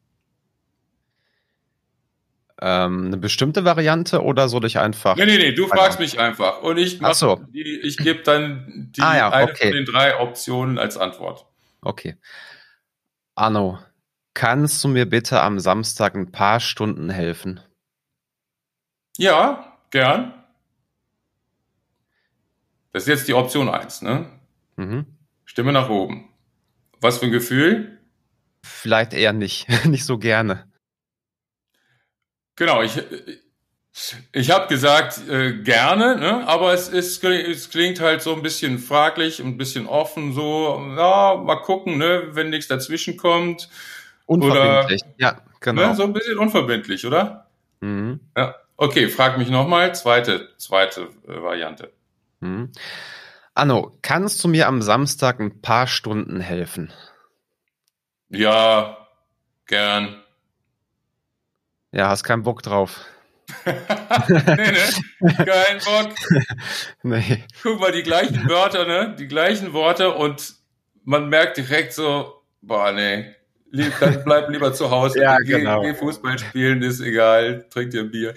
[2.61, 5.17] Ähm, eine bestimmte Variante oder soll ich einfach?
[5.17, 7.41] Nee, nee, nee, du fragst mich einfach und ich mach so.
[7.53, 9.67] die, ich gebe dann die ah, ja, eine okay.
[9.67, 11.47] von den drei Optionen als Antwort.
[11.85, 12.17] Okay.
[13.35, 13.79] Arno,
[14.33, 17.61] kannst du mir bitte am Samstag ein paar Stunden helfen?
[19.19, 20.33] Ja, gern.
[22.93, 24.31] Das ist jetzt die Option eins, ne?
[24.77, 25.07] Mhm.
[25.45, 26.31] Stimme nach oben.
[27.01, 28.01] Was für ein Gefühl?
[28.63, 30.73] Vielleicht eher nicht, nicht so gerne.
[32.57, 32.97] Genau, ich,
[34.33, 36.49] ich habe gesagt, äh, gerne, ne?
[36.49, 40.83] aber es, ist, es klingt halt so ein bisschen fraglich und ein bisschen offen, so,
[40.97, 43.69] ja, mal gucken, ne, wenn nichts dazwischen kommt.
[44.27, 45.89] Unverbindlich, oder, ja, genau.
[45.89, 47.47] Ne, so ein bisschen unverbindlich, oder?
[47.81, 48.19] Mhm.
[48.37, 51.93] Ja, okay, frag mich nochmal, zweite, zweite äh, Variante.
[52.41, 52.73] Mhm.
[53.55, 56.93] Anno, kannst du mir am Samstag ein paar Stunden helfen?
[58.29, 59.07] Ja,
[59.67, 60.21] gern.
[61.93, 63.07] Ja, hast keinen Bock drauf.
[63.67, 65.45] nee, ne?
[65.45, 66.15] Kein Bock.
[67.03, 67.45] nee.
[67.63, 69.15] Guck mal, die gleichen Wörter, ne?
[69.19, 70.55] Die gleichen Worte und
[71.05, 73.35] man merkt direkt so, boah, nee,
[74.01, 75.19] dann bleib lieber zu Hause.
[75.23, 75.83] ja, geh, genau.
[75.83, 78.35] geh Fußball spielen, ist egal, trink dir ein Bier.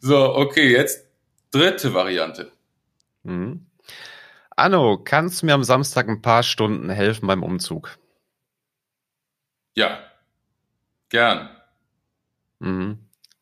[0.00, 1.06] So, okay, jetzt
[1.50, 2.52] dritte Variante.
[3.22, 3.66] Mhm.
[4.56, 7.96] Anno, kannst du mir am Samstag ein paar Stunden helfen beim Umzug?
[9.74, 10.00] Ja,
[11.10, 11.48] gern.
[12.58, 12.98] Mhm.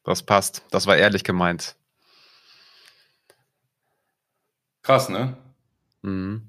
[0.07, 0.63] Das passt.
[0.71, 1.75] Das war ehrlich gemeint.
[4.83, 5.37] Krass, ne?
[6.03, 6.49] Mhm.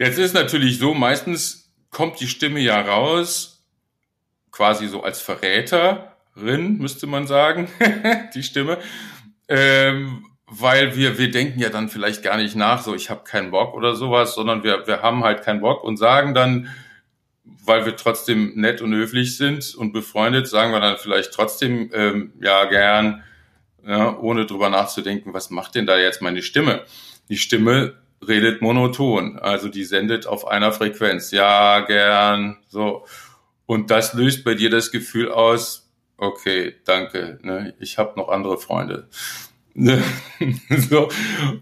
[0.00, 3.64] Jetzt ist natürlich so, meistens kommt die Stimme ja raus,
[4.50, 7.68] quasi so als Verräterin, müsste man sagen,
[8.34, 8.78] die Stimme.
[9.46, 13.52] Ähm, weil wir, wir denken ja dann vielleicht gar nicht nach, so ich habe keinen
[13.52, 16.68] Bock oder sowas, sondern wir, wir haben halt keinen Bock und sagen dann,
[17.44, 22.32] weil wir trotzdem nett und höflich sind und befreundet, sagen wir dann vielleicht trotzdem ähm,
[22.40, 23.22] ja gern,
[23.86, 26.84] ja, ohne drüber nachzudenken, was macht denn da jetzt meine Stimme?
[27.28, 27.94] Die Stimme
[28.26, 33.04] redet monoton, also die sendet auf einer Frequenz, ja gern, so.
[33.66, 38.58] Und das löst bei dir das Gefühl aus, okay, danke, ne, ich habe noch andere
[38.58, 39.08] Freunde.
[39.74, 41.10] so.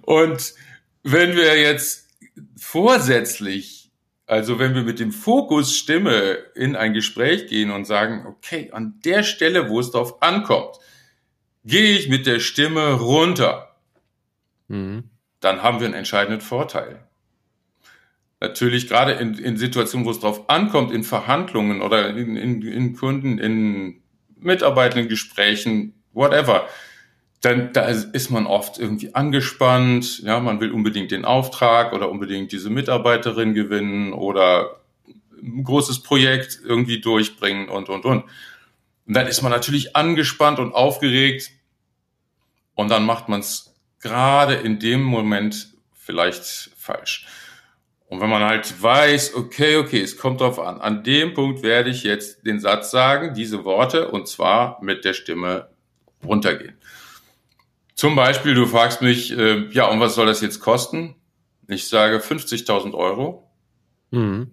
[0.02, 0.54] Und
[1.02, 2.08] wenn wir jetzt
[2.56, 3.81] vorsätzlich
[4.26, 9.00] also wenn wir mit dem Fokus Stimme in ein Gespräch gehen und sagen, okay, an
[9.04, 10.78] der Stelle, wo es drauf ankommt,
[11.64, 13.76] gehe ich mit der Stimme runter,
[14.68, 15.04] mhm.
[15.40, 17.06] dann haben wir einen entscheidenden Vorteil.
[18.40, 22.96] Natürlich gerade in, in Situationen, wo es drauf ankommt, in Verhandlungen oder in, in, in
[22.96, 24.02] Kunden, in
[24.36, 26.68] mitarbeitenden Gesprächen, whatever,
[27.43, 32.53] dann da ist man oft irgendwie angespannt, ja, man will unbedingt den Auftrag oder unbedingt
[32.53, 34.80] diese Mitarbeiterin gewinnen oder
[35.43, 38.24] ein großes Projekt irgendwie durchbringen und und und.
[39.07, 41.51] Und dann ist man natürlich angespannt und aufgeregt
[42.74, 47.26] und dann macht man es gerade in dem Moment vielleicht falsch.
[48.07, 51.90] Und wenn man halt weiß, okay, okay, es kommt drauf an, an dem Punkt werde
[51.90, 55.70] ich jetzt den Satz sagen, diese Worte, und zwar mit der Stimme
[56.24, 56.76] runtergehen.
[57.95, 61.14] Zum Beispiel, du fragst mich, äh, ja, und was soll das jetzt kosten?
[61.68, 63.51] Ich sage 50.000 Euro.
[64.11, 64.51] Mhm.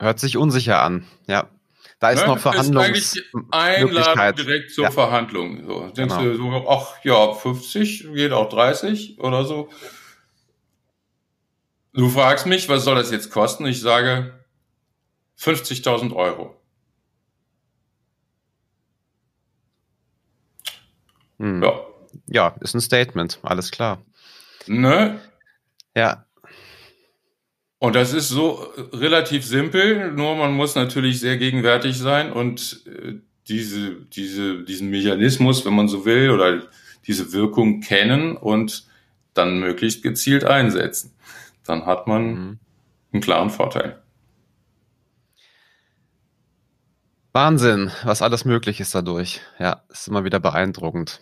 [0.00, 1.48] Hört sich unsicher an, ja.
[2.00, 4.90] Da ist ja, noch Verhandlungs ist Einladung direkt zur ja.
[4.90, 5.64] Verhandlung.
[5.66, 6.22] So, denkst genau.
[6.22, 9.70] du so, ach ja, 50, geht auch 30 oder so.
[11.94, 13.64] Du fragst mich, was soll das jetzt kosten?
[13.66, 14.34] Ich sage
[15.38, 16.60] 50.000 Euro.
[21.38, 21.62] Hm.
[21.62, 21.80] Ja.
[22.26, 24.02] ja, ist ein Statement, alles klar.
[24.66, 25.20] Ne?
[25.96, 26.24] Ja.
[27.78, 33.14] Und das ist so relativ simpel, nur man muss natürlich sehr gegenwärtig sein und äh,
[33.48, 36.62] diese, diese, diesen Mechanismus, wenn man so will, oder
[37.06, 38.86] diese Wirkung kennen und
[39.34, 41.12] dann möglichst gezielt einsetzen.
[41.66, 42.58] Dann hat man mhm.
[43.12, 44.02] einen klaren Vorteil.
[47.34, 49.40] Wahnsinn, was alles möglich ist dadurch.
[49.58, 51.20] Ja, ist immer wieder beeindruckend.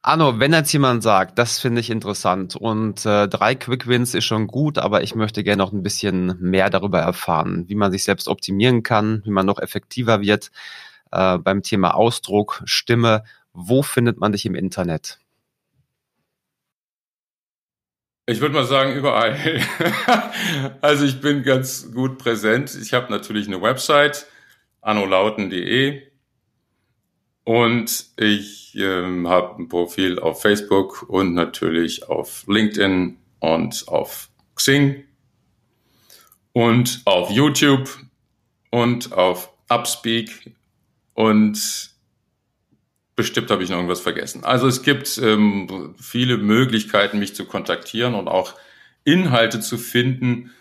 [0.00, 4.24] Arno, wenn jetzt jemand sagt, das finde ich interessant und äh, drei Quick Wins ist
[4.24, 8.04] schon gut, aber ich möchte gerne noch ein bisschen mehr darüber erfahren, wie man sich
[8.04, 10.50] selbst optimieren kann, wie man noch effektiver wird
[11.10, 13.22] äh, beim Thema Ausdruck, Stimme.
[13.52, 15.18] Wo findet man dich im Internet?
[18.24, 19.36] Ich würde mal sagen, überall.
[20.80, 22.74] also ich bin ganz gut präsent.
[22.80, 24.26] Ich habe natürlich eine Website,
[24.82, 26.02] annolauten.de
[27.44, 35.04] und ich ähm, habe ein Profil auf Facebook und natürlich auf LinkedIn und auf Xing
[36.52, 37.88] und auf YouTube
[38.70, 40.54] und auf Upspeak
[41.14, 41.90] und
[43.16, 44.44] bestimmt habe ich noch irgendwas vergessen.
[44.44, 48.54] Also es gibt ähm, viele Möglichkeiten, mich zu kontaktieren und auch
[49.04, 50.52] Inhalte zu finden.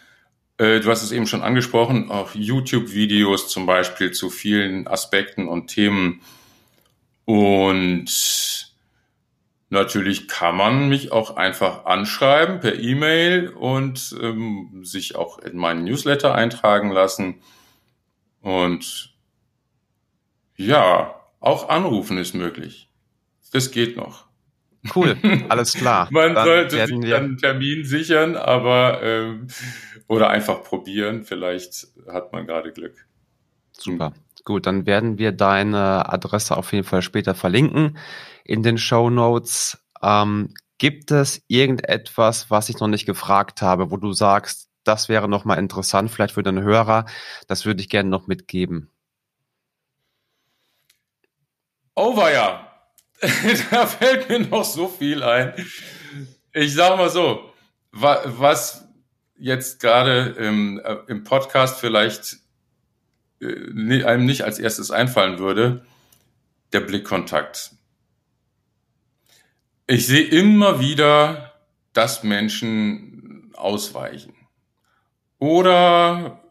[0.60, 5.68] Äh, du hast es eben schon angesprochen, auch YouTube-Videos zum Beispiel zu vielen Aspekten und
[5.68, 6.22] Themen.
[7.26, 8.74] Und
[9.70, 15.86] natürlich kann man mich auch einfach anschreiben per E-Mail und ähm, sich auch in meinen
[15.86, 17.36] Newsletter eintragen lassen.
[18.42, 19.16] Und
[20.58, 22.90] ja, auch anrufen ist möglich.
[23.54, 24.29] Das geht noch.
[24.96, 25.18] Cool,
[25.50, 26.08] alles klar.
[26.12, 29.48] Man dann sollte sich dann einen Termin sichern, aber ähm,
[30.08, 31.24] oder einfach probieren.
[31.24, 33.06] Vielleicht hat man gerade Glück.
[33.74, 34.14] Super.
[34.46, 37.98] Gut, dann werden wir deine Adresse auf jeden Fall später verlinken
[38.44, 39.78] in den Show Notes.
[40.02, 45.28] Ähm, gibt es irgendetwas, was ich noch nicht gefragt habe, wo du sagst, das wäre
[45.28, 47.06] noch mal interessant, vielleicht für den Hörer,
[47.48, 48.90] das würde ich gerne noch mitgeben?
[51.96, 52.69] Oh ja,
[53.72, 55.54] da fällt mir noch so viel ein.
[56.54, 57.54] Ich sage mal so,
[57.92, 58.88] was
[59.38, 62.38] jetzt gerade im, äh, im Podcast vielleicht
[63.42, 65.86] äh, einem nicht als erstes einfallen würde,
[66.74, 67.72] der Blickkontakt.
[69.88, 71.54] Ich sehe immer wieder,
[71.94, 74.36] dass Menschen ausweichen
[75.40, 76.44] oder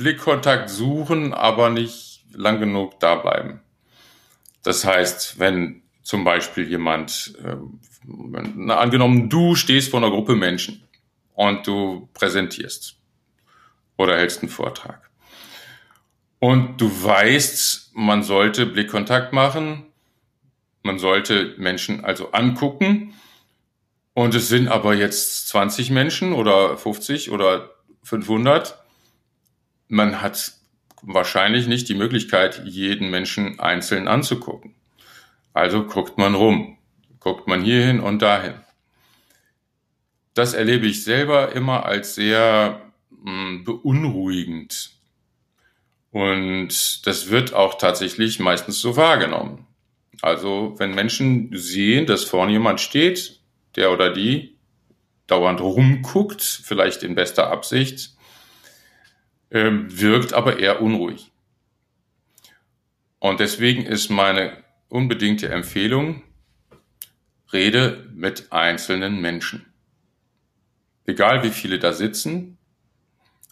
[0.00, 3.60] Blickkontakt suchen, aber nicht lang genug da bleiben.
[4.62, 7.56] Das heißt, wenn zum Beispiel jemand, äh,
[8.04, 10.82] na, angenommen, du stehst vor einer Gruppe Menschen
[11.34, 12.96] und du präsentierst
[13.96, 15.10] oder hältst einen Vortrag.
[16.38, 19.86] Und du weißt, man sollte Blickkontakt machen,
[20.82, 23.14] man sollte Menschen also angucken.
[24.14, 27.70] Und es sind aber jetzt 20 Menschen oder 50 oder
[28.02, 28.78] 500.
[29.88, 30.54] Man hat
[31.02, 34.74] wahrscheinlich nicht die Möglichkeit, jeden Menschen einzeln anzugucken.
[35.52, 36.78] Also guckt man rum,
[37.18, 38.54] guckt man hierhin und dahin.
[40.34, 42.80] Das erlebe ich selber immer als sehr
[43.10, 44.90] mh, hm, beunruhigend.
[46.12, 49.66] Und das wird auch tatsächlich meistens so wahrgenommen.
[50.22, 53.40] Also wenn Menschen sehen, dass vorne jemand steht,
[53.76, 54.56] der oder die
[55.26, 58.16] dauernd rumguckt, vielleicht in bester Absicht,
[59.50, 61.32] ähm, wirkt aber eher unruhig.
[63.18, 64.52] Und deswegen ist meine
[64.88, 66.22] unbedingte Empfehlung,
[67.52, 69.66] rede mit einzelnen Menschen.
[71.04, 72.56] Egal wie viele da sitzen.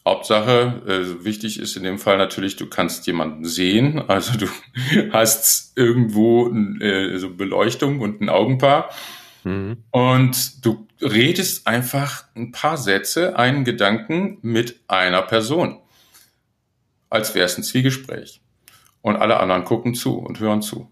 [0.07, 3.99] Hauptsache, äh, wichtig ist in dem Fall natürlich, du kannst jemanden sehen.
[4.09, 4.47] Also du
[5.13, 8.91] hast irgendwo äh, so Beleuchtung und ein Augenpaar.
[9.45, 9.85] Mhm.
[9.91, 15.79] Und du redest einfach ein paar Sätze, einen Gedanken mit einer Person
[17.11, 18.41] als wäre es ein Zwiegespräch.
[19.03, 20.91] Und alle anderen gucken zu und hören zu.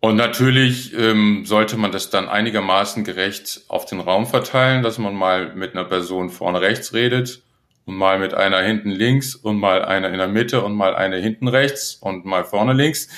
[0.00, 5.14] Und natürlich ähm, sollte man das dann einigermaßen gerecht auf den Raum verteilen, dass man
[5.14, 7.42] mal mit einer Person vorne rechts redet
[7.84, 11.16] und mal mit einer hinten links und mal einer in der Mitte und mal eine
[11.16, 13.08] hinten rechts und mal vorne links.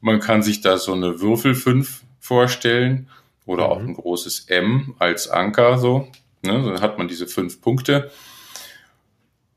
[0.00, 3.10] Man kann sich da so eine Würfel 5 vorstellen
[3.44, 3.70] oder mhm.
[3.70, 6.08] auch ein großes M als Anker so.
[6.42, 6.52] Ne?
[6.52, 8.10] Dann hat man diese fünf Punkte.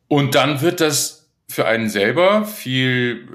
[0.10, 3.28] Und dann wird das für einen selber viel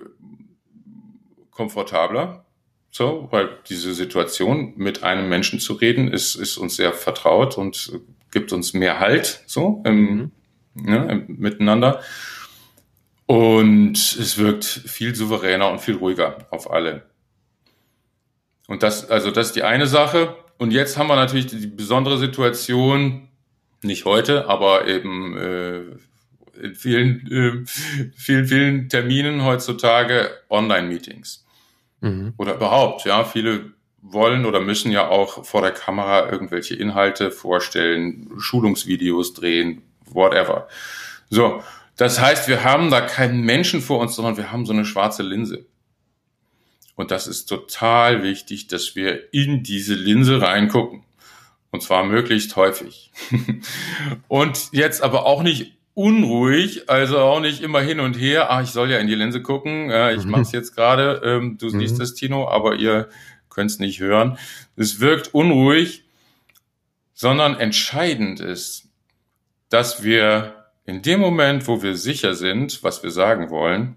[1.50, 2.44] komfortabler.
[2.90, 7.92] So, weil diese Situation mit einem Menschen zu reden ist, ist uns sehr vertraut und
[8.30, 10.30] gibt uns mehr Halt, so, im, mhm.
[10.74, 12.02] ne, im Miteinander.
[13.26, 17.06] Und es wirkt viel souveräner und viel ruhiger auf alle.
[18.68, 20.36] Und das, also das ist die eine Sache.
[20.58, 23.28] Und jetzt haben wir natürlich die besondere Situation,
[23.82, 25.80] Nicht heute, aber eben äh,
[26.62, 27.66] in vielen, äh,
[28.16, 31.44] vielen, vielen Terminen heutzutage Online-Meetings.
[32.00, 32.34] Mhm.
[32.36, 33.24] Oder überhaupt, ja.
[33.24, 40.68] Viele wollen oder müssen ja auch vor der Kamera irgendwelche Inhalte vorstellen, Schulungsvideos drehen, whatever.
[41.30, 41.62] So.
[41.96, 45.22] Das heißt, wir haben da keinen Menschen vor uns, sondern wir haben so eine schwarze
[45.22, 45.64] Linse.
[46.96, 51.04] Und das ist total wichtig, dass wir in diese Linse reingucken.
[51.70, 53.10] Und zwar möglichst häufig.
[54.28, 58.50] und jetzt aber auch nicht unruhig, also auch nicht immer hin und her.
[58.50, 59.90] Ah, ich soll ja in die Linse gucken.
[59.90, 60.32] Äh, ich mhm.
[60.32, 61.22] mache es jetzt gerade.
[61.24, 61.80] Ähm, du mhm.
[61.80, 63.08] siehst es, Tino, aber ihr
[63.48, 64.36] könnt es nicht hören.
[64.76, 66.04] Es wirkt unruhig,
[67.12, 68.88] sondern entscheidend ist,
[69.68, 73.96] dass wir in dem Moment, wo wir sicher sind, was wir sagen wollen,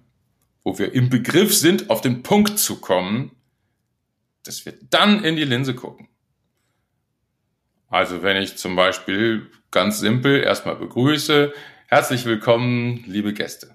[0.63, 3.31] wo wir im Begriff sind, auf den Punkt zu kommen,
[4.43, 6.07] dass wir dann in die Linse gucken.
[7.89, 11.53] Also wenn ich zum Beispiel ganz simpel erstmal begrüße,
[11.89, 13.73] Herzlich willkommen, liebe Gäste.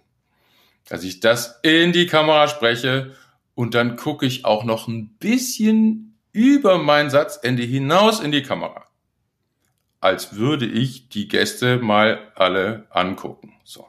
[0.87, 3.17] Dass ich das in die Kamera spreche
[3.55, 8.85] und dann gucke ich auch noch ein bisschen über mein Satzende hinaus in die Kamera.
[10.03, 13.55] Als würde ich die Gäste mal alle angucken.
[13.65, 13.87] So.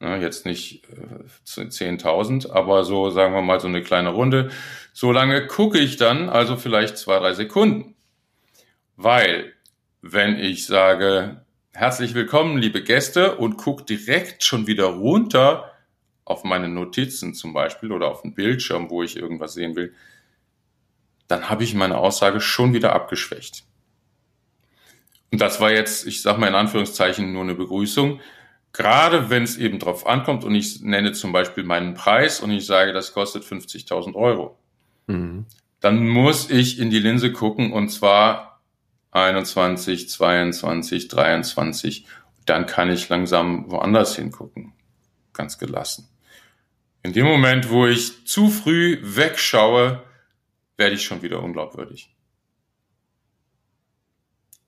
[0.00, 4.50] Ja, jetzt nicht äh, 10.000, aber so sagen wir mal so eine kleine Runde.
[4.94, 7.96] So lange gucke ich dann, also vielleicht zwei, drei Sekunden.
[8.96, 9.52] Weil,
[10.00, 11.44] wenn ich sage,
[11.78, 15.72] Herzlich willkommen, liebe Gäste, und guck direkt schon wieder runter
[16.24, 19.92] auf meine Notizen zum Beispiel oder auf den Bildschirm, wo ich irgendwas sehen will,
[21.28, 23.64] dann habe ich meine Aussage schon wieder abgeschwächt.
[25.30, 28.20] Und das war jetzt, ich sage mal in Anführungszeichen, nur eine Begrüßung.
[28.72, 32.64] Gerade wenn es eben drauf ankommt und ich nenne zum Beispiel meinen Preis und ich
[32.64, 34.58] sage, das kostet 50.000 Euro,
[35.08, 35.44] mhm.
[35.80, 38.55] dann muss ich in die Linse gucken und zwar
[39.16, 42.06] 21, 22, 23.
[42.44, 44.72] Dann kann ich langsam woanders hingucken.
[45.32, 46.08] Ganz gelassen.
[47.02, 50.02] In dem Moment, wo ich zu früh wegschaue,
[50.76, 52.14] werde ich schon wieder unglaubwürdig.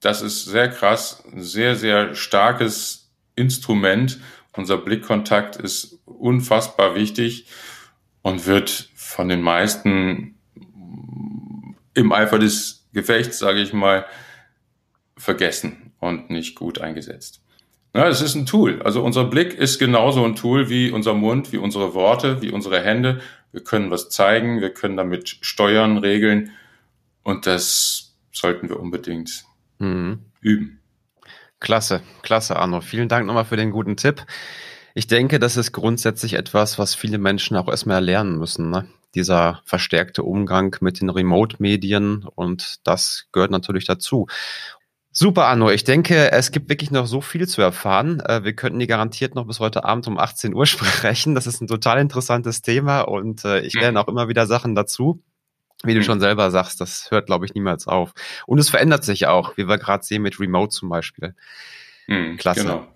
[0.00, 4.20] Das ist sehr krass, sehr, sehr starkes Instrument.
[4.52, 7.46] Unser Blickkontakt ist unfassbar wichtig
[8.22, 10.38] und wird von den meisten
[11.94, 14.06] im Eifer des Gefechts, sage ich mal,
[15.18, 17.42] vergessen und nicht gut eingesetzt.
[17.94, 18.82] Ja, es ist ein Tool.
[18.82, 22.82] Also unser Blick ist genauso ein Tool wie unser Mund, wie unsere Worte, wie unsere
[22.82, 23.20] Hände.
[23.52, 26.52] Wir können was zeigen, wir können damit steuern, regeln
[27.22, 29.44] und das sollten wir unbedingt
[29.78, 30.20] mhm.
[30.40, 30.80] üben.
[31.60, 32.80] Klasse, klasse, Arno.
[32.80, 34.24] Vielen Dank nochmal für den guten Tipp.
[34.94, 38.70] Ich denke, das ist grundsätzlich etwas, was viele Menschen auch erstmal lernen müssen.
[38.70, 38.88] Ne?
[39.14, 44.26] Dieser verstärkte Umgang mit den Remote-Medien und das gehört natürlich dazu.
[45.20, 45.68] Super, Arno.
[45.68, 48.20] Ich denke, es gibt wirklich noch so viel zu erfahren.
[48.20, 51.34] Äh, wir könnten die garantiert noch bis heute Abend um 18 Uhr sprechen.
[51.34, 55.20] Das ist ein total interessantes Thema und äh, ich lerne auch immer wieder Sachen dazu.
[55.82, 58.12] Wie du schon selber sagst, das hört, glaube ich, niemals auf.
[58.46, 61.34] Und es verändert sich auch, wie wir gerade sehen mit Remote zum Beispiel.
[62.06, 62.60] Mhm, Klasse.
[62.60, 62.86] Genau.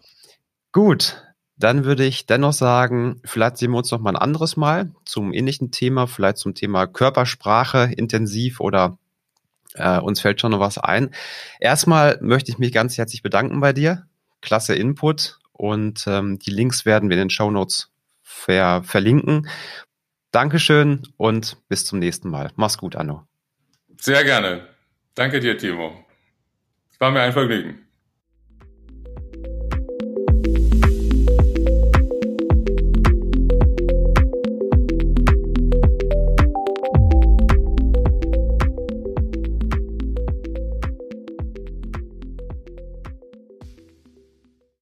[0.70, 1.24] Gut,
[1.56, 5.32] dann würde ich dennoch sagen, vielleicht sehen wir uns noch mal ein anderes Mal zum
[5.32, 8.96] ähnlichen Thema, vielleicht zum Thema Körpersprache intensiv oder
[9.74, 11.10] äh, uns fällt schon noch was ein.
[11.60, 14.06] Erstmal möchte ich mich ganz herzlich bedanken bei dir.
[14.40, 17.90] Klasse Input und ähm, die Links werden wir in den Show Notes
[18.22, 19.48] ver verlinken.
[20.32, 22.50] Dankeschön und bis zum nächsten Mal.
[22.56, 23.26] Mach's gut, Anno.
[24.00, 24.66] Sehr gerne.
[25.14, 26.04] Danke dir, Timo.
[26.98, 27.86] War mir ein Vergnügen.